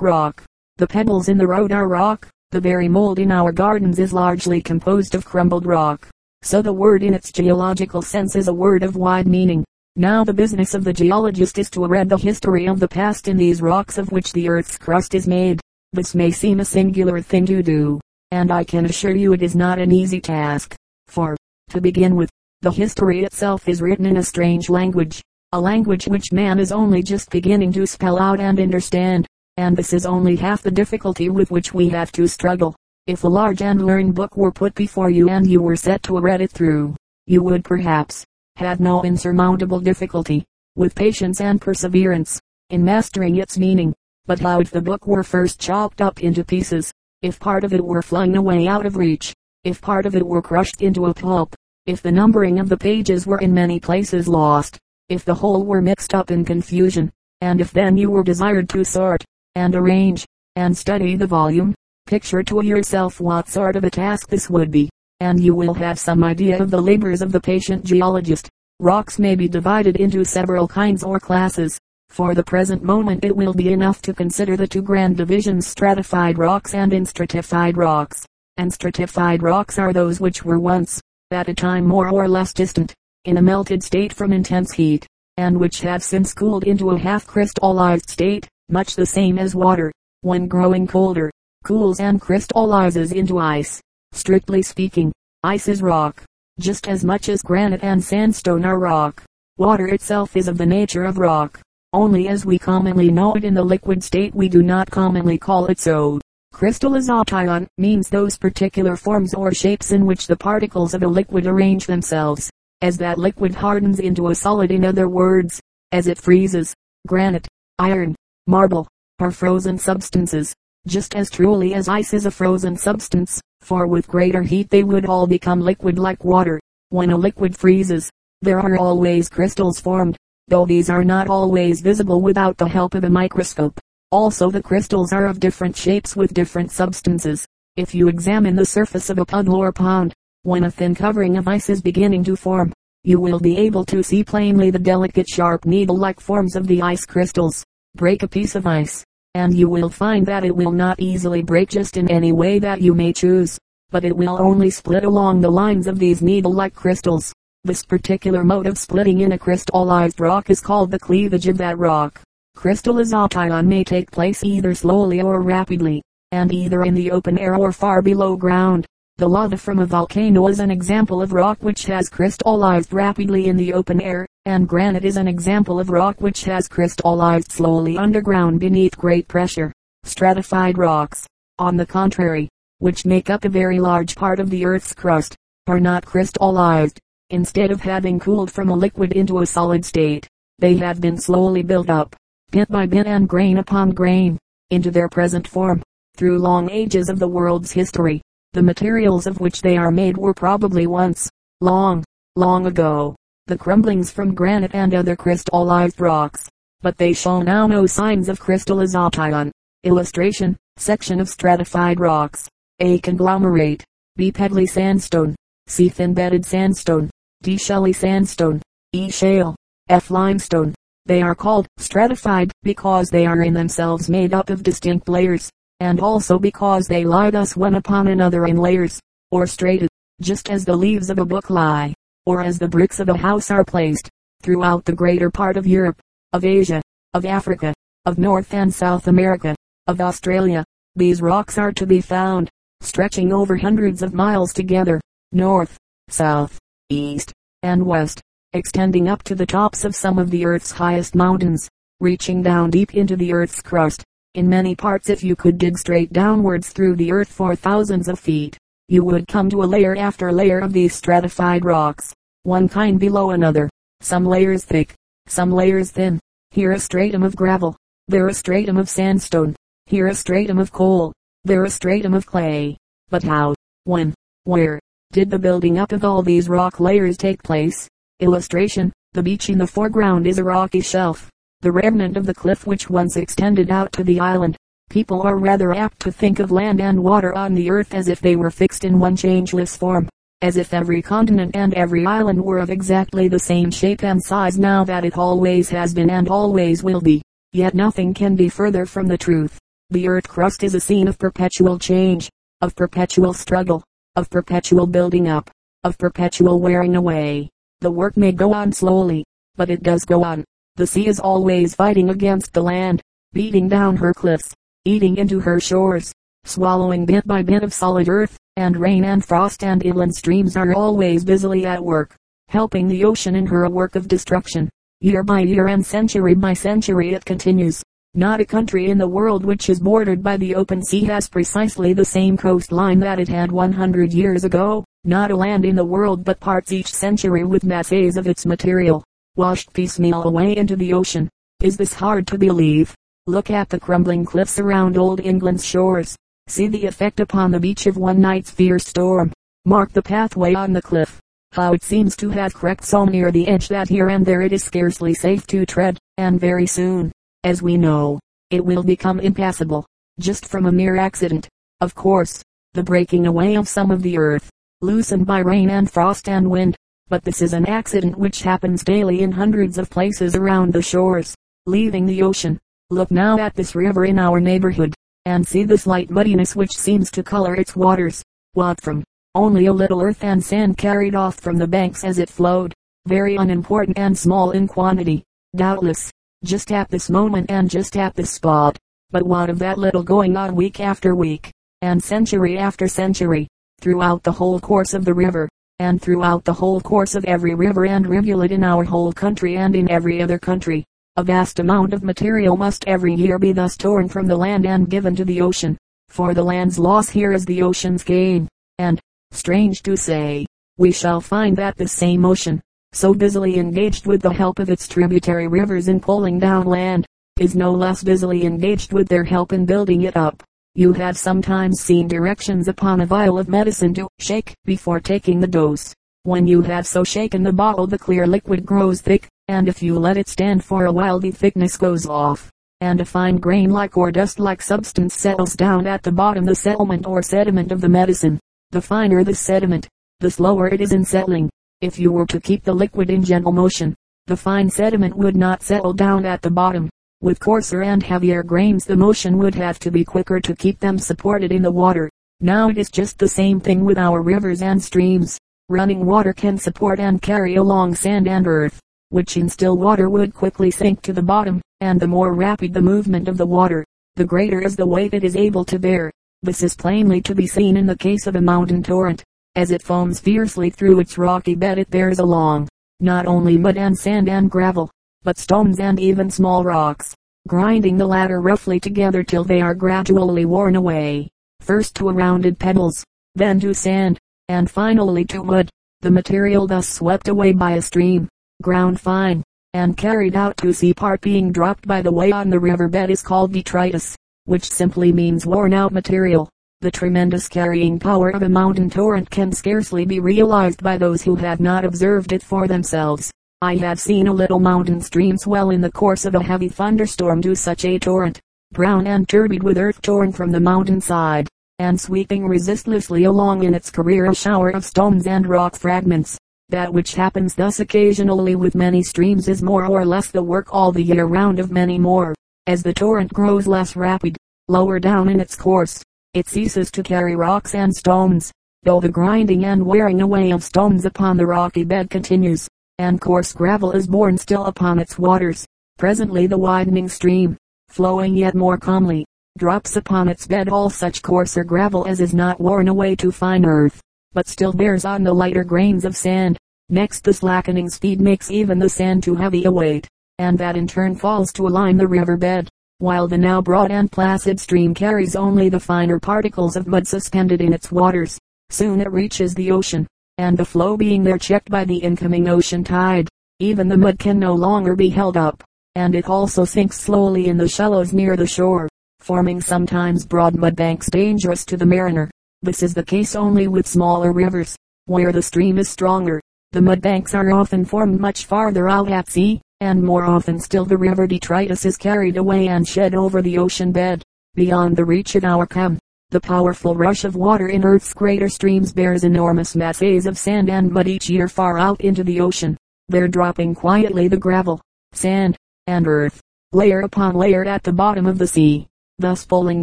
rock. 0.00 0.42
The 0.78 0.86
pebbles 0.86 1.28
in 1.28 1.36
the 1.36 1.46
road 1.46 1.70
are 1.70 1.86
rock. 1.86 2.26
The 2.52 2.62
very 2.62 2.88
mold 2.88 3.18
in 3.18 3.30
our 3.30 3.52
gardens 3.52 3.98
is 3.98 4.14
largely 4.14 4.62
composed 4.62 5.14
of 5.14 5.26
crumbled 5.26 5.66
rock. 5.66 6.08
So 6.40 6.62
the 6.62 6.72
word 6.72 7.02
in 7.02 7.12
its 7.12 7.30
geological 7.30 8.00
sense 8.00 8.36
is 8.36 8.48
a 8.48 8.54
word 8.54 8.82
of 8.82 8.96
wide 8.96 9.26
meaning. 9.26 9.66
Now 10.00 10.22
the 10.22 10.32
business 10.32 10.74
of 10.74 10.84
the 10.84 10.92
geologist 10.92 11.58
is 11.58 11.68
to 11.70 11.84
read 11.84 12.08
the 12.08 12.16
history 12.16 12.66
of 12.66 12.78
the 12.78 12.86
past 12.86 13.26
in 13.26 13.36
these 13.36 13.60
rocks 13.60 13.98
of 13.98 14.12
which 14.12 14.32
the 14.32 14.48
earth's 14.48 14.78
crust 14.78 15.12
is 15.12 15.26
made. 15.26 15.60
This 15.92 16.14
may 16.14 16.30
seem 16.30 16.60
a 16.60 16.64
singular 16.64 17.20
thing 17.20 17.44
to 17.46 17.64
do, 17.64 17.98
and 18.30 18.52
I 18.52 18.62
can 18.62 18.86
assure 18.86 19.16
you 19.16 19.32
it 19.32 19.42
is 19.42 19.56
not 19.56 19.80
an 19.80 19.90
easy 19.90 20.20
task. 20.20 20.76
For, 21.08 21.36
to 21.70 21.80
begin 21.80 22.14
with, 22.14 22.30
the 22.62 22.70
history 22.70 23.24
itself 23.24 23.68
is 23.68 23.82
written 23.82 24.06
in 24.06 24.18
a 24.18 24.22
strange 24.22 24.70
language, 24.70 25.20
a 25.50 25.60
language 25.60 26.06
which 26.06 26.32
man 26.32 26.60
is 26.60 26.70
only 26.70 27.02
just 27.02 27.28
beginning 27.30 27.72
to 27.72 27.84
spell 27.84 28.20
out 28.20 28.38
and 28.38 28.60
understand 28.60 29.26
and 29.58 29.76
this 29.76 29.92
is 29.92 30.06
only 30.06 30.36
half 30.36 30.62
the 30.62 30.70
difficulty 30.70 31.28
with 31.28 31.50
which 31.50 31.74
we 31.74 31.88
have 31.88 32.12
to 32.12 32.28
struggle. 32.28 32.76
If 33.08 33.24
a 33.24 33.28
large 33.28 33.60
and 33.60 33.84
learned 33.84 34.14
book 34.14 34.36
were 34.36 34.52
put 34.52 34.72
before 34.76 35.10
you 35.10 35.28
and 35.28 35.44
you 35.44 35.60
were 35.60 35.74
set 35.74 36.04
to 36.04 36.20
read 36.20 36.40
it 36.40 36.52
through, 36.52 36.94
you 37.26 37.42
would 37.42 37.64
perhaps 37.64 38.24
have 38.58 38.80
no 38.80 39.02
insurmountable 39.02 39.80
difficulty, 39.80 40.44
with 40.74 40.94
patience 40.94 41.40
and 41.40 41.60
perseverance, 41.60 42.40
in 42.70 42.84
mastering 42.84 43.36
its 43.36 43.56
meaning. 43.56 43.94
But 44.26 44.40
how 44.40 44.60
if 44.60 44.70
the 44.70 44.82
book 44.82 45.06
were 45.06 45.22
first 45.22 45.60
chopped 45.60 46.00
up 46.00 46.20
into 46.20 46.44
pieces, 46.44 46.92
if 47.22 47.38
part 47.38 47.64
of 47.64 47.72
it 47.72 47.84
were 47.84 48.02
flung 48.02 48.36
away 48.36 48.66
out 48.66 48.84
of 48.84 48.96
reach, 48.96 49.32
if 49.64 49.80
part 49.80 50.06
of 50.06 50.14
it 50.14 50.26
were 50.26 50.42
crushed 50.42 50.82
into 50.82 51.06
a 51.06 51.14
pulp, 51.14 51.54
if 51.86 52.02
the 52.02 52.12
numbering 52.12 52.58
of 52.58 52.68
the 52.68 52.76
pages 52.76 53.26
were 53.26 53.38
in 53.38 53.54
many 53.54 53.78
places 53.78 54.28
lost, 54.28 54.78
if 55.08 55.24
the 55.24 55.34
whole 55.34 55.64
were 55.64 55.80
mixed 55.80 56.12
up 56.12 56.30
in 56.30 56.44
confusion, 56.44 57.10
and 57.40 57.60
if 57.60 57.70
then 57.70 57.96
you 57.96 58.10
were 58.10 58.24
desired 58.24 58.68
to 58.68 58.84
sort, 58.84 59.24
and 59.54 59.74
arrange, 59.74 60.26
and 60.56 60.76
study 60.76 61.16
the 61.16 61.26
volume. 61.26 61.74
Picture 62.06 62.42
to 62.42 62.64
yourself 62.64 63.20
what 63.20 63.48
sort 63.48 63.76
of 63.76 63.84
a 63.84 63.90
task 63.90 64.28
this 64.28 64.50
would 64.50 64.70
be, 64.70 64.90
and 65.20 65.40
you 65.40 65.54
will 65.54 65.74
have 65.74 65.98
some 65.98 66.22
idea 66.22 66.62
of 66.62 66.70
the 66.70 66.80
labors 66.80 67.22
of 67.22 67.32
the 67.32 67.40
patient 67.40 67.84
geologist. 67.84 68.48
Rocks 68.80 69.18
may 69.18 69.34
be 69.34 69.48
divided 69.48 69.96
into 69.96 70.24
several 70.24 70.68
kinds 70.68 71.02
or 71.02 71.18
classes. 71.18 71.76
For 72.10 72.34
the 72.34 72.44
present 72.44 72.82
moment 72.82 73.24
it 73.24 73.34
will 73.34 73.52
be 73.52 73.72
enough 73.72 74.00
to 74.02 74.14
consider 74.14 74.56
the 74.56 74.68
two 74.68 74.82
grand 74.82 75.16
divisions 75.16 75.66
stratified 75.66 76.38
rocks 76.38 76.74
and 76.74 76.92
unstratified 76.92 77.76
rocks. 77.76 78.24
And 78.56 78.72
stratified 78.72 79.42
rocks 79.42 79.78
are 79.78 79.92
those 79.92 80.20
which 80.20 80.44
were 80.44 80.58
once, 80.58 81.00
at 81.30 81.48
a 81.48 81.54
time 81.54 81.84
more 81.84 82.08
or 82.08 82.28
less 82.28 82.52
distant, 82.52 82.94
in 83.24 83.36
a 83.36 83.42
melted 83.42 83.82
state 83.82 84.12
from 84.12 84.32
intense 84.32 84.72
heat, 84.72 85.06
and 85.36 85.58
which 85.58 85.80
have 85.80 86.02
since 86.02 86.32
cooled 86.32 86.64
into 86.64 86.90
a 86.90 86.98
half 86.98 87.26
crystallized 87.26 88.08
state, 88.08 88.48
much 88.68 88.94
the 88.94 89.06
same 89.06 89.38
as 89.38 89.54
water, 89.54 89.92
when 90.22 90.48
growing 90.48 90.86
colder, 90.86 91.30
cools 91.64 92.00
and 92.00 92.20
crystallizes 92.20 93.12
into 93.12 93.38
ice. 93.38 93.80
Strictly 94.12 94.62
speaking, 94.62 95.12
ice 95.42 95.68
is 95.68 95.82
rock, 95.82 96.24
just 96.58 96.88
as 96.88 97.04
much 97.04 97.28
as 97.28 97.42
granite 97.42 97.82
and 97.82 98.02
sandstone 98.02 98.64
are 98.64 98.78
rock. 98.78 99.22
Water 99.56 99.86
itself 99.88 100.36
is 100.36 100.48
of 100.48 100.58
the 100.58 100.66
nature 100.66 101.04
of 101.04 101.18
rock, 101.18 101.60
only 101.92 102.28
as 102.28 102.44
we 102.44 102.58
commonly 102.58 103.10
know 103.10 103.34
it 103.34 103.44
in 103.44 103.54
the 103.54 103.62
liquid 103.62 104.02
state 104.02 104.34
we 104.34 104.48
do 104.48 104.62
not 104.62 104.90
commonly 104.90 105.38
call 105.38 105.66
it 105.66 105.78
so. 105.78 106.20
Crystallization 106.52 107.68
means 107.78 108.08
those 108.08 108.36
particular 108.36 108.96
forms 108.96 109.34
or 109.34 109.52
shapes 109.52 109.92
in 109.92 110.04
which 110.04 110.26
the 110.26 110.36
particles 110.36 110.94
of 110.94 111.02
a 111.02 111.08
liquid 111.08 111.46
arrange 111.46 111.86
themselves, 111.86 112.50
as 112.82 112.98
that 112.98 113.18
liquid 113.18 113.54
hardens 113.54 114.00
into 114.00 114.28
a 114.28 114.34
solid 114.34 114.70
in 114.70 114.84
other 114.84 115.08
words, 115.08 115.60
as 115.92 116.06
it 116.06 116.18
freezes. 116.18 116.74
Granite, 117.06 117.46
iron, 117.78 118.14
marble, 118.46 118.88
are 119.20 119.30
frozen 119.30 119.78
substances, 119.78 120.54
just 120.88 121.14
as 121.14 121.30
truly 121.30 121.74
as 121.74 121.88
ice 121.88 122.14
is 122.14 122.26
a 122.26 122.30
frozen 122.30 122.76
substance, 122.76 123.40
for 123.60 123.86
with 123.86 124.08
greater 124.08 124.42
heat 124.42 124.70
they 124.70 124.82
would 124.82 125.06
all 125.06 125.26
become 125.26 125.60
liquid 125.60 125.98
like 125.98 126.24
water. 126.24 126.58
When 126.88 127.10
a 127.10 127.16
liquid 127.16 127.56
freezes, 127.56 128.10
there 128.40 128.58
are 128.58 128.76
always 128.76 129.28
crystals 129.28 129.78
formed, 129.78 130.16
though 130.48 130.64
these 130.64 130.88
are 130.88 131.04
not 131.04 131.28
always 131.28 131.82
visible 131.82 132.22
without 132.22 132.56
the 132.56 132.68
help 132.68 132.94
of 132.94 133.04
a 133.04 133.10
microscope. 133.10 133.78
Also 134.10 134.50
the 134.50 134.62
crystals 134.62 135.12
are 135.12 135.26
of 135.26 135.38
different 135.38 135.76
shapes 135.76 136.16
with 136.16 136.32
different 136.32 136.72
substances. 136.72 137.46
If 137.76 137.94
you 137.94 138.08
examine 138.08 138.56
the 138.56 138.64
surface 138.64 139.10
of 139.10 139.18
a 139.18 139.26
puddle 139.26 139.56
or 139.56 139.70
pond, 139.70 140.14
when 140.42 140.64
a 140.64 140.70
thin 140.70 140.94
covering 140.94 141.36
of 141.36 141.46
ice 141.46 141.68
is 141.68 141.82
beginning 141.82 142.24
to 142.24 142.36
form, 142.36 142.72
you 143.04 143.20
will 143.20 143.38
be 143.38 143.56
able 143.58 143.84
to 143.84 144.02
see 144.02 144.24
plainly 144.24 144.70
the 144.70 144.78
delicate 144.78 145.28
sharp 145.28 145.66
needle-like 145.66 146.20
forms 146.20 146.56
of 146.56 146.66
the 146.66 146.80
ice 146.80 147.04
crystals. 147.04 147.64
Break 147.94 148.22
a 148.22 148.28
piece 148.28 148.54
of 148.54 148.66
ice, 148.66 149.04
and 149.34 149.54
you 149.54 149.68
will 149.68 149.88
find 149.88 150.26
that 150.26 150.44
it 150.44 150.54
will 150.54 150.72
not 150.72 151.00
easily 151.00 151.42
break 151.42 151.68
just 151.68 151.96
in 151.96 152.10
any 152.10 152.32
way 152.32 152.58
that 152.58 152.80
you 152.80 152.94
may 152.94 153.12
choose, 153.12 153.58
but 153.90 154.04
it 154.04 154.16
will 154.16 154.40
only 154.40 154.70
split 154.70 155.04
along 155.04 155.40
the 155.40 155.50
lines 155.50 155.86
of 155.86 155.98
these 155.98 156.22
needle-like 156.22 156.74
crystals. 156.74 157.32
This 157.64 157.84
particular 157.84 158.44
mode 158.44 158.66
of 158.66 158.78
splitting 158.78 159.20
in 159.20 159.32
a 159.32 159.38
crystallized 159.38 160.20
rock 160.20 160.50
is 160.50 160.60
called 160.60 160.90
the 160.90 160.98
cleavage 160.98 161.48
of 161.48 161.58
that 161.58 161.78
rock. 161.78 162.20
Crystallization 162.54 163.68
may 163.68 163.84
take 163.84 164.10
place 164.10 164.42
either 164.42 164.74
slowly 164.74 165.20
or 165.20 165.40
rapidly, 165.42 166.02
and 166.32 166.52
either 166.52 166.82
in 166.82 166.94
the 166.94 167.10
open 167.10 167.38
air 167.38 167.54
or 167.54 167.72
far 167.72 168.02
below 168.02 168.36
ground. 168.36 168.86
The 169.18 169.28
lava 169.28 169.56
from 169.56 169.80
a 169.80 169.84
volcano 169.84 170.46
is 170.46 170.60
an 170.60 170.70
example 170.70 171.20
of 171.20 171.32
rock 171.32 171.58
which 171.60 171.86
has 171.86 172.08
crystallized 172.08 172.92
rapidly 172.92 173.48
in 173.48 173.56
the 173.56 173.72
open 173.72 174.00
air, 174.00 174.28
and 174.46 174.68
granite 174.68 175.04
is 175.04 175.16
an 175.16 175.26
example 175.26 175.80
of 175.80 175.90
rock 175.90 176.20
which 176.20 176.44
has 176.44 176.68
crystallized 176.68 177.50
slowly 177.50 177.98
underground 177.98 178.60
beneath 178.60 178.96
great 178.96 179.26
pressure. 179.26 179.72
Stratified 180.04 180.78
rocks, 180.78 181.26
on 181.58 181.76
the 181.76 181.84
contrary, 181.84 182.48
which 182.78 183.04
make 183.04 183.28
up 183.28 183.44
a 183.44 183.48
very 183.48 183.80
large 183.80 184.14
part 184.14 184.38
of 184.38 184.50
the 184.50 184.64
earth's 184.64 184.94
crust, 184.94 185.34
are 185.66 185.80
not 185.80 186.06
crystallized. 186.06 187.00
Instead 187.30 187.72
of 187.72 187.80
having 187.80 188.20
cooled 188.20 188.52
from 188.52 188.70
a 188.70 188.76
liquid 188.76 189.10
into 189.14 189.40
a 189.40 189.46
solid 189.46 189.84
state, 189.84 190.28
they 190.60 190.76
have 190.76 191.00
been 191.00 191.18
slowly 191.18 191.64
built 191.64 191.90
up, 191.90 192.14
bit 192.52 192.68
by 192.68 192.86
bit 192.86 193.08
and 193.08 193.28
grain 193.28 193.58
upon 193.58 193.90
grain, 193.90 194.38
into 194.70 194.92
their 194.92 195.08
present 195.08 195.48
form, 195.48 195.82
through 196.16 196.38
long 196.38 196.70
ages 196.70 197.08
of 197.08 197.18
the 197.18 197.26
world's 197.26 197.72
history. 197.72 198.22
The 198.58 198.64
materials 198.64 199.28
of 199.28 199.38
which 199.38 199.62
they 199.62 199.76
are 199.76 199.92
made 199.92 200.16
were 200.16 200.34
probably 200.34 200.88
once, 200.88 201.30
long, 201.60 202.02
long 202.34 202.66
ago, 202.66 203.14
the 203.46 203.56
crumblings 203.56 204.10
from 204.10 204.34
granite 204.34 204.74
and 204.74 204.92
other 204.92 205.14
crystallized 205.14 206.00
rocks, 206.00 206.48
but 206.80 206.96
they 206.96 207.12
show 207.12 207.40
now 207.40 207.68
no 207.68 207.86
signs 207.86 208.28
of 208.28 208.40
crystallization. 208.40 209.52
Illustration, 209.84 210.56
section 210.76 211.20
of 211.20 211.28
stratified 211.28 212.00
rocks, 212.00 212.48
A 212.80 212.98
conglomerate, 212.98 213.84
B 214.16 214.32
pebbly 214.32 214.66
sandstone, 214.66 215.36
C 215.68 215.88
thin 215.88 216.12
bedded 216.12 216.44
sandstone, 216.44 217.10
D 217.44 217.58
shelly 217.58 217.92
sandstone, 217.92 218.60
E 218.92 219.08
shale, 219.08 219.54
F 219.88 220.10
limestone. 220.10 220.74
They 221.06 221.22
are 221.22 221.36
called 221.36 221.68
stratified 221.76 222.50
because 222.64 223.08
they 223.08 223.24
are 223.24 223.40
in 223.40 223.54
themselves 223.54 224.10
made 224.10 224.34
up 224.34 224.50
of 224.50 224.64
distinct 224.64 225.08
layers 225.08 225.48
and 225.80 226.00
also 226.00 226.38
because 226.38 226.86
they 226.86 227.04
lie 227.04 227.30
thus 227.30 227.56
one 227.56 227.74
upon 227.74 228.08
another 228.08 228.46
in 228.46 228.56
layers, 228.56 229.00
or 229.30 229.46
strata, 229.46 229.88
just 230.20 230.50
as 230.50 230.64
the 230.64 230.76
leaves 230.76 231.10
of 231.10 231.18
a 231.18 231.24
book 231.24 231.50
lie, 231.50 231.94
or 232.26 232.42
as 232.42 232.58
the 232.58 232.68
bricks 232.68 233.00
of 233.00 233.08
a 233.08 233.16
house 233.16 233.50
are 233.50 233.64
placed, 233.64 234.08
throughout 234.42 234.84
the 234.84 234.92
greater 234.92 235.30
part 235.30 235.56
of 235.56 235.66
Europe, 235.66 236.00
of 236.32 236.44
Asia, 236.44 236.82
of 237.14 237.24
Africa, 237.24 237.72
of 238.04 238.18
North 238.18 238.52
and 238.54 238.72
South 238.72 239.08
America, 239.08 239.54
of 239.86 240.00
Australia. 240.00 240.64
These 240.96 241.22
rocks 241.22 241.58
are 241.58 241.72
to 241.72 241.86
be 241.86 242.00
found, 242.00 242.50
stretching 242.80 243.32
over 243.32 243.56
hundreds 243.56 244.02
of 244.02 244.14
miles 244.14 244.52
together, 244.52 245.00
north, 245.32 245.76
south, 246.08 246.58
east, 246.90 247.32
and 247.62 247.84
west, 247.84 248.20
extending 248.52 249.08
up 249.08 249.22
to 249.24 249.34
the 249.34 249.46
tops 249.46 249.84
of 249.84 249.94
some 249.94 250.18
of 250.18 250.30
the 250.30 250.44
earth's 250.44 250.72
highest 250.72 251.14
mountains, 251.14 251.68
reaching 252.00 252.42
down 252.42 252.70
deep 252.70 252.94
into 252.94 253.16
the 253.16 253.32
earth's 253.32 253.60
crust, 253.60 254.04
in 254.38 254.48
many 254.48 254.72
parts 254.72 255.10
if 255.10 255.24
you 255.24 255.34
could 255.34 255.58
dig 255.58 255.76
straight 255.76 256.12
downwards 256.12 256.68
through 256.68 256.94
the 256.94 257.10
earth 257.10 257.28
for 257.28 257.56
thousands 257.56 258.06
of 258.06 258.20
feet, 258.20 258.56
you 258.86 259.02
would 259.02 259.26
come 259.26 259.50
to 259.50 259.64
a 259.64 259.66
layer 259.74 259.96
after 259.96 260.30
layer 260.30 260.60
of 260.60 260.72
these 260.72 260.94
stratified 260.94 261.64
rocks, 261.64 262.14
one 262.44 262.68
kind 262.68 263.00
below 263.00 263.30
another, 263.30 263.68
some 264.00 264.24
layers 264.24 264.64
thick, 264.64 264.94
some 265.26 265.50
layers 265.50 265.90
thin. 265.90 266.20
Here 266.52 266.70
a 266.70 266.78
stratum 266.78 267.24
of 267.24 267.34
gravel, 267.34 267.76
there 268.06 268.28
a 268.28 268.32
stratum 268.32 268.76
of 268.76 268.88
sandstone, 268.88 269.56
here 269.86 270.06
a 270.06 270.14
stratum 270.14 270.58
of 270.58 270.70
coal, 270.70 271.12
there 271.44 271.64
a 271.64 271.70
stratum 271.70 272.14
of 272.14 272.24
clay. 272.24 272.78
But 273.10 273.24
how, 273.24 273.56
when, 273.84 274.14
where, 274.44 274.78
did 275.10 275.30
the 275.30 275.38
building 275.40 275.80
up 275.80 275.90
of 275.90 276.04
all 276.04 276.22
these 276.22 276.48
rock 276.48 276.78
layers 276.78 277.16
take 277.16 277.42
place? 277.42 277.88
Illustration, 278.20 278.92
the 279.14 279.22
beach 279.22 279.50
in 279.50 279.58
the 279.58 279.66
foreground 279.66 280.28
is 280.28 280.38
a 280.38 280.44
rocky 280.44 280.80
shelf, 280.80 281.28
the 281.60 281.72
remnant 281.72 282.16
of 282.16 282.24
the 282.24 282.34
cliff 282.34 282.68
which 282.68 282.88
once 282.88 283.16
extended 283.16 283.68
out 283.68 283.90
to 283.90 284.04
the 284.04 284.20
island. 284.20 284.56
People 284.90 285.22
are 285.22 285.36
rather 285.36 285.74
apt 285.74 285.98
to 286.00 286.12
think 286.12 286.38
of 286.38 286.52
land 286.52 286.80
and 286.80 287.02
water 287.02 287.34
on 287.34 287.52
the 287.52 287.68
earth 287.68 287.92
as 287.92 288.06
if 288.06 288.20
they 288.20 288.36
were 288.36 288.50
fixed 288.50 288.84
in 288.84 289.00
one 289.00 289.16
changeless 289.16 289.76
form, 289.76 290.08
as 290.40 290.56
if 290.56 290.72
every 290.72 291.02
continent 291.02 291.56
and 291.56 291.74
every 291.74 292.06
island 292.06 292.40
were 292.40 292.58
of 292.58 292.70
exactly 292.70 293.26
the 293.26 293.40
same 293.40 293.72
shape 293.72 294.04
and 294.04 294.22
size 294.22 294.56
now 294.56 294.84
that 294.84 295.04
it 295.04 295.18
always 295.18 295.68
has 295.68 295.92
been 295.92 296.10
and 296.10 296.28
always 296.28 296.84
will 296.84 297.00
be. 297.00 297.22
Yet 297.52 297.74
nothing 297.74 298.14
can 298.14 298.36
be 298.36 298.48
further 298.48 298.86
from 298.86 299.08
the 299.08 299.18
truth. 299.18 299.58
The 299.90 300.06
earth 300.06 300.28
crust 300.28 300.62
is 300.62 300.74
a 300.74 300.80
scene 300.80 301.08
of 301.08 301.18
perpetual 301.18 301.76
change, 301.76 302.30
of 302.60 302.76
perpetual 302.76 303.32
struggle, 303.32 303.82
of 304.14 304.30
perpetual 304.30 304.86
building 304.86 305.26
up, 305.26 305.50
of 305.82 305.98
perpetual 305.98 306.60
wearing 306.60 306.94
away. 306.94 307.50
The 307.80 307.90
work 307.90 308.16
may 308.16 308.30
go 308.30 308.52
on 308.52 308.70
slowly, 308.70 309.24
but 309.56 309.70
it 309.70 309.82
does 309.82 310.04
go 310.04 310.22
on. 310.22 310.44
The 310.78 310.86
sea 310.86 311.08
is 311.08 311.18
always 311.18 311.74
fighting 311.74 312.08
against 312.08 312.52
the 312.52 312.62
land, 312.62 313.02
beating 313.32 313.66
down 313.66 313.96
her 313.96 314.14
cliffs, 314.14 314.54
eating 314.84 315.16
into 315.16 315.40
her 315.40 315.58
shores, 315.58 316.12
swallowing 316.44 317.04
bit 317.04 317.26
by 317.26 317.42
bit 317.42 317.64
of 317.64 317.74
solid 317.74 318.08
earth, 318.08 318.36
and 318.56 318.76
rain 318.76 319.02
and 319.04 319.24
frost 319.24 319.64
and 319.64 319.84
inland 319.84 320.14
streams 320.14 320.56
are 320.56 320.72
always 320.74 321.24
busily 321.24 321.66
at 321.66 321.84
work, 321.84 322.14
helping 322.46 322.86
the 322.86 323.04
ocean 323.04 323.34
in 323.34 323.44
her 323.44 323.68
work 323.68 323.96
of 323.96 324.06
destruction. 324.06 324.70
Year 325.00 325.24
by 325.24 325.40
year 325.40 325.66
and 325.66 325.84
century 325.84 326.36
by 326.36 326.52
century 326.52 327.12
it 327.12 327.24
continues. 327.24 327.82
Not 328.14 328.40
a 328.40 328.44
country 328.44 328.88
in 328.88 328.98
the 328.98 329.08
world 329.08 329.44
which 329.44 329.68
is 329.68 329.80
bordered 329.80 330.22
by 330.22 330.36
the 330.36 330.54
open 330.54 330.84
sea 330.84 331.02
has 331.06 331.28
precisely 331.28 331.92
the 331.92 332.04
same 332.04 332.36
coastline 332.36 333.00
that 333.00 333.18
it 333.18 333.26
had 333.26 333.50
100 333.50 334.12
years 334.12 334.44
ago. 334.44 334.84
Not 335.02 335.32
a 335.32 335.36
land 335.36 335.64
in 335.64 335.74
the 335.74 335.84
world 335.84 336.24
but 336.24 336.38
parts 336.38 336.70
each 336.70 336.94
century 336.94 337.42
with 337.42 337.64
masses 337.64 338.16
of 338.16 338.28
its 338.28 338.46
material, 338.46 339.02
washed 339.38 339.72
piecemeal 339.72 340.24
away 340.24 340.56
into 340.56 340.74
the 340.74 340.92
ocean. 340.92 341.28
Is 341.62 341.76
this 341.76 341.94
hard 341.94 342.26
to 342.26 342.36
believe? 342.36 342.92
Look 343.28 343.50
at 343.50 343.68
the 343.68 343.78
crumbling 343.78 344.24
cliffs 344.24 344.58
around 344.58 344.98
old 344.98 345.20
England's 345.20 345.64
shores. 345.64 346.16
See 346.48 346.66
the 346.66 346.86
effect 346.86 347.20
upon 347.20 347.52
the 347.52 347.60
beach 347.60 347.86
of 347.86 347.96
one 347.96 348.20
night's 348.20 348.50
fierce 348.50 348.86
storm. 348.86 349.32
Mark 349.64 349.92
the 349.92 350.02
pathway 350.02 350.54
on 350.54 350.72
the 350.72 350.82
cliff. 350.82 351.20
How 351.52 351.72
it 351.72 351.84
seems 351.84 352.16
to 352.16 352.30
have 352.30 352.52
cracked 352.52 352.84
so 352.84 353.04
near 353.04 353.30
the 353.30 353.46
edge 353.46 353.68
that 353.68 353.88
here 353.88 354.08
and 354.08 354.26
there 354.26 354.42
it 354.42 354.52
is 354.52 354.64
scarcely 354.64 355.14
safe 355.14 355.46
to 355.46 355.64
tread, 355.64 355.98
and 356.16 356.40
very 356.40 356.66
soon, 356.66 357.12
as 357.44 357.62
we 357.62 357.76
know, 357.76 358.18
it 358.50 358.64
will 358.64 358.82
become 358.82 359.20
impassable, 359.20 359.86
just 360.18 360.46
from 360.46 360.66
a 360.66 360.72
mere 360.72 360.96
accident. 360.96 361.48
Of 361.80 361.94
course, 361.94 362.42
the 362.74 362.82
breaking 362.82 363.26
away 363.26 363.54
of 363.54 363.68
some 363.68 363.92
of 363.92 364.02
the 364.02 364.18
earth, 364.18 364.50
loosened 364.80 365.26
by 365.26 365.38
rain 365.38 365.70
and 365.70 365.88
frost 365.88 366.28
and 366.28 366.50
wind. 366.50 366.76
But 367.08 367.24
this 367.24 367.42
is 367.42 367.52
an 367.52 367.66
accident 367.66 368.18
which 368.18 368.42
happens 368.42 368.84
daily 368.84 369.22
in 369.22 369.32
hundreds 369.32 369.78
of 369.78 369.90
places 369.90 370.34
around 370.34 370.72
the 370.72 370.82
shores, 370.82 371.34
leaving 371.66 372.06
the 372.06 372.22
ocean 372.22 372.58
Look 372.90 373.10
now 373.10 373.38
at 373.38 373.54
this 373.54 373.74
river 373.74 374.06
in 374.06 374.18
our 374.18 374.40
neighborhood, 374.40 374.94
and 375.26 375.46
see 375.46 375.62
the 375.62 375.76
slight 375.76 376.08
muddiness 376.08 376.56
which 376.56 376.72
seems 376.72 377.10
to 377.10 377.22
color 377.22 377.54
its 377.54 377.76
waters. 377.76 378.22
What 378.54 378.80
from? 378.80 379.04
Only 379.34 379.66
a 379.66 379.72
little 379.74 380.00
earth 380.00 380.24
and 380.24 380.42
sand 380.42 380.78
carried 380.78 381.14
off 381.14 381.34
from 381.34 381.58
the 381.58 381.66
banks 381.66 382.02
as 382.02 382.18
it 382.18 382.30
flowed, 382.30 382.72
very 383.04 383.36
unimportant 383.36 383.98
and 383.98 384.16
small 384.16 384.52
in 384.52 384.66
quantity, 384.66 385.22
doubtless, 385.54 386.10
just 386.44 386.72
at 386.72 386.88
this 386.88 387.10
moment 387.10 387.50
and 387.50 387.68
just 387.68 387.94
at 387.98 388.14
this 388.14 388.30
spot. 388.30 388.78
But 389.10 389.24
what 389.24 389.50
of 389.50 389.58
that 389.58 389.76
little 389.76 390.02
going 390.02 390.34
on 390.38 390.56
week 390.56 390.80
after 390.80 391.14
week, 391.14 391.52
and 391.82 392.02
century 392.02 392.56
after 392.56 392.88
century, 392.88 393.48
throughout 393.82 394.22
the 394.22 394.32
whole 394.32 394.58
course 394.58 394.94
of 394.94 395.04
the 395.04 395.12
river, 395.12 395.46
and 395.78 396.00
throughout 396.00 396.44
the 396.44 396.52
whole 396.52 396.80
course 396.80 397.14
of 397.14 397.24
every 397.24 397.54
river 397.54 397.86
and 397.86 398.06
rivulet 398.06 398.52
in 398.52 398.64
our 398.64 398.84
whole 398.84 399.12
country 399.12 399.56
and 399.56 399.76
in 399.76 399.90
every 399.90 400.20
other 400.22 400.38
country? 400.38 400.84
A 401.16 401.22
vast 401.24 401.58
amount 401.58 401.92
of 401.92 402.04
material 402.04 402.56
must 402.56 402.86
every 402.86 403.14
year 403.14 403.38
be 403.38 403.52
thus 403.52 403.76
torn 403.76 404.08
from 404.08 404.26
the 404.26 404.36
land 404.36 404.66
and 404.66 404.88
given 404.88 405.16
to 405.16 405.24
the 405.24 405.40
ocean. 405.40 405.76
For 406.08 406.34
the 406.34 406.42
land's 406.42 406.78
loss 406.78 407.08
here 407.08 407.32
is 407.32 407.44
the 407.44 407.62
ocean's 407.62 408.04
gain. 408.04 408.48
And, 408.78 409.00
strange 409.32 409.82
to 409.82 409.96
say, 409.96 410.46
we 410.78 410.92
shall 410.92 411.20
find 411.20 411.56
that 411.56 411.76
the 411.76 411.88
same 411.88 412.24
ocean, 412.24 412.60
so 412.92 413.12
busily 413.12 413.58
engaged 413.58 414.06
with 414.06 414.22
the 414.22 414.32
help 414.32 414.60
of 414.60 414.70
its 414.70 414.86
tributary 414.86 415.48
rivers 415.48 415.88
in 415.88 416.00
pulling 416.00 416.38
down 416.38 416.66
land, 416.66 417.04
is 417.40 417.54
no 417.54 417.72
less 417.72 418.02
busily 418.02 418.44
engaged 418.44 418.92
with 418.92 419.08
their 419.08 419.24
help 419.24 419.52
in 419.52 419.66
building 419.66 420.02
it 420.02 420.16
up. 420.16 420.42
You 420.78 420.92
have 420.92 421.18
sometimes 421.18 421.80
seen 421.80 422.06
directions 422.06 422.68
upon 422.68 423.00
a 423.00 423.06
vial 423.06 423.36
of 423.36 423.48
medicine 423.48 423.92
to 423.94 424.06
shake 424.20 424.54
before 424.64 425.00
taking 425.00 425.40
the 425.40 425.46
dose. 425.48 425.92
When 426.22 426.46
you 426.46 426.62
have 426.62 426.86
so 426.86 427.02
shaken 427.02 427.42
the 427.42 427.52
bottle 427.52 427.88
the 427.88 427.98
clear 427.98 428.28
liquid 428.28 428.64
grows 428.64 429.00
thick, 429.00 429.26
and 429.48 429.66
if 429.66 429.82
you 429.82 429.98
let 429.98 430.16
it 430.16 430.28
stand 430.28 430.62
for 430.62 430.84
a 430.84 430.92
while 430.92 431.18
the 431.18 431.32
thickness 431.32 431.76
goes 431.76 432.06
off, 432.06 432.48
and 432.80 433.00
a 433.00 433.04
fine 433.04 433.38
grain-like 433.38 433.96
or 433.96 434.12
dust-like 434.12 434.62
substance 434.62 435.14
settles 435.14 435.56
down 435.56 435.88
at 435.88 436.04
the 436.04 436.12
bottom 436.12 436.44
the 436.44 436.54
settlement 436.54 437.06
or 437.06 437.24
sediment 437.24 437.72
of 437.72 437.80
the 437.80 437.88
medicine. 437.88 438.38
The 438.70 438.80
finer 438.80 439.24
the 439.24 439.34
sediment, 439.34 439.88
the 440.20 440.30
slower 440.30 440.68
it 440.68 440.80
is 440.80 440.92
in 440.92 441.04
settling. 441.04 441.50
If 441.80 441.98
you 441.98 442.12
were 442.12 442.26
to 442.26 442.38
keep 442.38 442.62
the 442.62 442.72
liquid 442.72 443.10
in 443.10 443.24
gentle 443.24 443.50
motion, 443.50 443.96
the 444.28 444.36
fine 444.36 444.70
sediment 444.70 445.16
would 445.16 445.34
not 445.34 445.60
settle 445.60 445.92
down 445.92 446.24
at 446.24 446.40
the 446.40 446.52
bottom. 446.52 446.88
With 447.20 447.40
coarser 447.40 447.82
and 447.82 448.02
heavier 448.02 448.42
grains 448.42 448.84
the 448.84 448.96
motion 448.96 449.38
would 449.38 449.54
have 449.54 449.78
to 449.80 449.90
be 449.90 450.04
quicker 450.04 450.40
to 450.40 450.54
keep 450.54 450.80
them 450.80 450.98
supported 450.98 451.52
in 451.52 451.62
the 451.62 451.70
water. 451.70 452.10
Now 452.40 452.68
it 452.68 452.78
is 452.78 452.90
just 452.90 453.18
the 453.18 453.28
same 453.28 453.60
thing 453.60 453.84
with 453.84 453.98
our 453.98 454.22
rivers 454.22 454.62
and 454.62 454.82
streams. 454.82 455.38
Running 455.68 456.06
water 456.06 456.32
can 456.32 456.58
support 456.58 457.00
and 457.00 457.20
carry 457.20 457.56
along 457.56 457.94
sand 457.94 458.28
and 458.28 458.46
earth 458.46 458.80
which 459.10 459.38
in 459.38 459.48
still 459.48 459.78
water 459.78 460.10
would 460.10 460.34
quickly 460.34 460.70
sink 460.70 461.00
to 461.00 461.14
the 461.14 461.22
bottom, 461.22 461.62
and 461.80 461.98
the 461.98 462.06
more 462.06 462.34
rapid 462.34 462.74
the 462.74 462.80
movement 462.80 463.26
of 463.26 463.38
the 463.38 463.46
water, 463.46 463.84
the 464.16 464.24
greater 464.24 464.60
is 464.60 464.76
the 464.76 464.86
weight 464.86 465.14
it 465.14 465.24
is 465.24 465.34
able 465.34 465.64
to 465.64 465.78
bear. 465.78 466.10
This 466.42 466.62
is 466.62 466.76
plainly 466.76 467.22
to 467.22 467.34
be 467.34 467.46
seen 467.46 467.76
in 467.76 467.86
the 467.86 467.96
case 467.96 468.26
of 468.26 468.36
a 468.36 468.40
mountain 468.40 468.82
torrent. 468.82 469.24
As 469.54 469.70
it 469.70 469.82
foams 469.82 470.20
fiercely 470.20 470.70
through 470.70 471.00
its 471.00 471.16
rocky 471.16 471.54
bed 471.54 471.78
it 471.78 471.90
bears 471.90 472.18
along, 472.18 472.68
not 473.00 473.26
only 473.26 473.56
mud 473.56 473.76
and 473.76 473.98
sand 473.98 474.28
and 474.28 474.50
gravel, 474.50 474.90
but 475.28 475.36
stones 475.36 475.78
and 475.78 476.00
even 476.00 476.30
small 476.30 476.64
rocks, 476.64 477.14
grinding 477.46 477.98
the 477.98 478.06
latter 478.06 478.40
roughly 478.40 478.80
together 478.80 479.22
till 479.22 479.44
they 479.44 479.60
are 479.60 479.74
gradually 479.74 480.46
worn 480.46 480.74
away, 480.74 481.28
first 481.60 481.94
to 481.94 482.08
rounded 482.08 482.58
pebbles, 482.58 483.04
then 483.34 483.60
to 483.60 483.74
sand, 483.74 484.18
and 484.48 484.70
finally 484.70 485.26
to 485.26 485.42
wood. 485.42 485.68
The 486.00 486.10
material 486.10 486.66
thus 486.66 486.88
swept 486.88 487.28
away 487.28 487.52
by 487.52 487.72
a 487.72 487.82
stream, 487.82 488.26
ground 488.62 489.02
fine, 489.02 489.44
and 489.74 489.98
carried 489.98 490.34
out 490.34 490.56
to 490.56 490.72
sea 490.72 490.94
part 490.94 491.20
being 491.20 491.52
dropped 491.52 491.86
by 491.86 492.00
the 492.00 492.10
way 492.10 492.32
on 492.32 492.48
the 492.48 492.58
riverbed 492.58 493.10
is 493.10 493.20
called 493.20 493.52
detritus, 493.52 494.16
which 494.46 494.70
simply 494.70 495.12
means 495.12 495.44
worn 495.44 495.74
out 495.74 495.92
material. 495.92 496.48
The 496.80 496.90
tremendous 496.90 497.48
carrying 497.48 497.98
power 497.98 498.30
of 498.30 498.44
a 498.44 498.48
mountain 498.48 498.88
torrent 498.88 499.28
can 499.28 499.52
scarcely 499.52 500.06
be 500.06 500.20
realized 500.20 500.82
by 500.82 500.96
those 500.96 501.20
who 501.20 501.36
have 501.36 501.60
not 501.60 501.84
observed 501.84 502.32
it 502.32 502.42
for 502.42 502.66
themselves. 502.66 503.30
I 503.60 503.74
have 503.78 503.98
seen 503.98 504.28
a 504.28 504.32
little 504.32 504.60
mountain 504.60 505.00
stream 505.00 505.36
swell 505.36 505.70
in 505.70 505.80
the 505.80 505.90
course 505.90 506.24
of 506.24 506.36
a 506.36 506.42
heavy 506.44 506.68
thunderstorm 506.68 507.42
to 507.42 507.56
such 507.56 507.84
a 507.84 507.98
torrent, 507.98 508.40
brown 508.70 509.08
and 509.08 509.28
turbid 509.28 509.64
with 509.64 509.78
earth 509.78 510.00
torn 510.00 510.30
from 510.30 510.52
the 510.52 510.60
mountain 510.60 511.00
side, 511.00 511.48
and 511.80 512.00
sweeping 512.00 512.46
resistlessly 512.46 513.24
along 513.24 513.64
in 513.64 513.74
its 513.74 513.90
career 513.90 514.26
a 514.26 514.34
shower 514.34 514.70
of 514.70 514.84
stones 514.84 515.26
and 515.26 515.48
rock 515.48 515.74
fragments, 515.74 516.38
that 516.68 516.92
which 516.92 517.16
happens 517.16 517.56
thus 517.56 517.80
occasionally 517.80 518.54
with 518.54 518.76
many 518.76 519.02
streams 519.02 519.48
is 519.48 519.60
more 519.60 519.86
or 519.86 520.06
less 520.06 520.30
the 520.30 520.40
work 520.40 520.72
all 520.72 520.92
the 520.92 521.02
year 521.02 521.24
round 521.24 521.58
of 521.58 521.72
many 521.72 521.98
more. 521.98 522.36
As 522.68 522.84
the 522.84 522.94
torrent 522.94 523.32
grows 523.32 523.66
less 523.66 523.96
rapid, 523.96 524.36
lower 524.68 525.00
down 525.00 525.28
in 525.28 525.40
its 525.40 525.56
course, 525.56 526.00
it 526.32 526.46
ceases 526.46 526.92
to 526.92 527.02
carry 527.02 527.34
rocks 527.34 527.74
and 527.74 527.92
stones, 527.92 528.52
though 528.84 529.00
the 529.00 529.08
grinding 529.08 529.64
and 529.64 529.84
wearing 529.84 530.20
away 530.20 530.52
of 530.52 530.62
stones 530.62 531.04
upon 531.04 531.36
the 531.36 531.46
rocky 531.46 531.82
bed 531.82 532.08
continues, 532.08 532.68
and 532.98 533.20
coarse 533.20 533.52
gravel 533.52 533.92
is 533.92 534.06
borne 534.06 534.36
still 534.38 534.66
upon 534.66 534.98
its 534.98 535.18
waters. 535.18 535.66
Presently 535.98 536.46
the 536.46 536.58
widening 536.58 537.08
stream, 537.08 537.56
flowing 537.88 538.36
yet 538.36 538.54
more 538.54 538.78
calmly, 538.78 539.24
drops 539.56 539.96
upon 539.96 540.28
its 540.28 540.46
bed 540.46 540.68
all 540.68 540.90
such 540.90 541.22
coarser 541.22 541.64
gravel 541.64 542.06
as 542.06 542.20
is 542.20 542.34
not 542.34 542.60
worn 542.60 542.88
away 542.88 543.16
to 543.16 543.32
fine 543.32 543.64
earth 543.64 544.00
but 544.32 544.46
still 544.46 544.72
bears 544.72 545.04
on 545.04 545.22
the 545.22 545.32
lighter 545.32 545.64
grains 545.64 546.04
of 546.04 546.16
sand. 546.16 546.58
Next 546.90 547.24
the 547.24 547.32
slackening 547.32 547.88
speed 547.88 548.20
makes 548.20 548.50
even 548.50 548.78
the 548.78 548.88
sand 548.88 549.22
too 549.22 549.34
heavy 549.34 549.64
a 549.64 549.70
weight, 549.70 550.06
and 550.38 550.56
that 550.58 550.76
in 550.76 550.86
turn 550.86 551.14
falls 551.14 551.52
to 551.54 551.66
align 551.66 551.96
the 551.96 552.06
river 552.06 552.36
bed, 552.36 552.68
while 552.98 553.26
the 553.26 553.38
now 553.38 553.60
broad 553.60 553.90
and 553.90 554.10
placid 554.12 554.60
stream 554.60 554.94
carries 554.94 555.36
only 555.36 555.68
the 555.68 555.80
finer 555.80 556.18
particles 556.18 556.76
of 556.76 556.86
mud 556.86 557.06
suspended 557.06 557.60
in 557.60 557.72
its 557.72 557.90
waters. 557.90 558.38
Soon 558.70 559.00
it 559.00 559.10
reaches 559.10 559.54
the 559.54 559.70
ocean, 559.70 560.06
and 560.38 560.56
the 560.56 560.64
flow 560.64 560.96
being 560.96 561.22
there 561.22 561.38
checked 561.38 561.68
by 561.68 561.84
the 561.84 561.96
incoming 561.96 562.48
ocean 562.48 562.82
tide, 562.82 563.28
even 563.58 563.88
the 563.88 563.96
mud 563.98 564.18
can 564.18 564.38
no 564.38 564.54
longer 564.54 564.94
be 564.94 565.08
held 565.08 565.36
up, 565.36 565.62
and 565.96 566.14
it 566.14 566.28
also 566.28 566.64
sinks 566.64 566.98
slowly 566.98 567.48
in 567.48 567.56
the 567.56 567.68
shallows 567.68 568.12
near 568.12 568.36
the 568.36 568.46
shore, 568.46 568.88
forming 569.18 569.60
sometimes 569.60 570.24
broad 570.24 570.54
mud 570.54 570.76
banks 570.76 571.10
dangerous 571.10 571.64
to 571.64 571.76
the 571.76 571.84
mariner. 571.84 572.30
This 572.62 572.82
is 572.82 572.94
the 572.94 573.04
case 573.04 573.34
only 573.34 573.66
with 573.66 573.86
smaller 573.86 574.32
rivers, 574.32 574.76
where 575.06 575.32
the 575.32 575.42
stream 575.42 575.76
is 575.76 575.88
stronger. 575.88 576.40
The 576.72 576.82
mud 576.82 577.00
banks 577.00 577.34
are 577.34 577.50
often 577.50 577.84
formed 577.84 578.20
much 578.20 578.44
farther 578.44 578.88
out 578.88 579.10
at 579.10 579.28
sea, 579.28 579.60
and 579.80 580.02
more 580.02 580.24
often 580.24 580.58
still 580.58 580.84
the 580.84 580.96
river 580.96 581.26
detritus 581.26 581.84
is 581.84 581.96
carried 581.96 582.36
away 582.36 582.68
and 582.68 582.86
shed 582.86 583.14
over 583.14 583.42
the 583.42 583.58
ocean 583.58 583.92
bed. 583.92 584.22
beyond 584.54 584.96
the 584.96 585.04
reach 585.04 585.36
of 585.36 585.44
our 585.44 585.66
ken. 585.66 585.98
The 586.30 586.40
powerful 586.40 586.94
rush 586.94 587.24
of 587.24 587.36
water 587.36 587.68
in 587.68 587.86
Earth's 587.86 588.12
greater 588.12 588.50
streams 588.50 588.92
bears 588.92 589.24
enormous 589.24 589.74
masses 589.74 590.26
of 590.26 590.36
sand 590.36 590.68
and 590.68 590.90
mud 590.90 591.08
each 591.08 591.30
year 591.30 591.48
far 591.48 591.78
out 591.78 592.02
into 592.02 592.22
the 592.22 592.38
ocean. 592.42 592.76
There 593.08 593.28
dropping 593.28 593.74
quietly 593.74 594.28
the 594.28 594.36
gravel, 594.36 594.78
sand, 595.12 595.56
and 595.86 596.06
earth, 596.06 596.42
layer 596.72 597.00
upon 597.00 597.34
layer 597.34 597.64
at 597.64 597.82
the 597.82 597.94
bottom 597.94 598.26
of 598.26 598.36
the 598.36 598.46
sea. 598.46 598.86
Thus 599.18 599.46
falling 599.46 599.82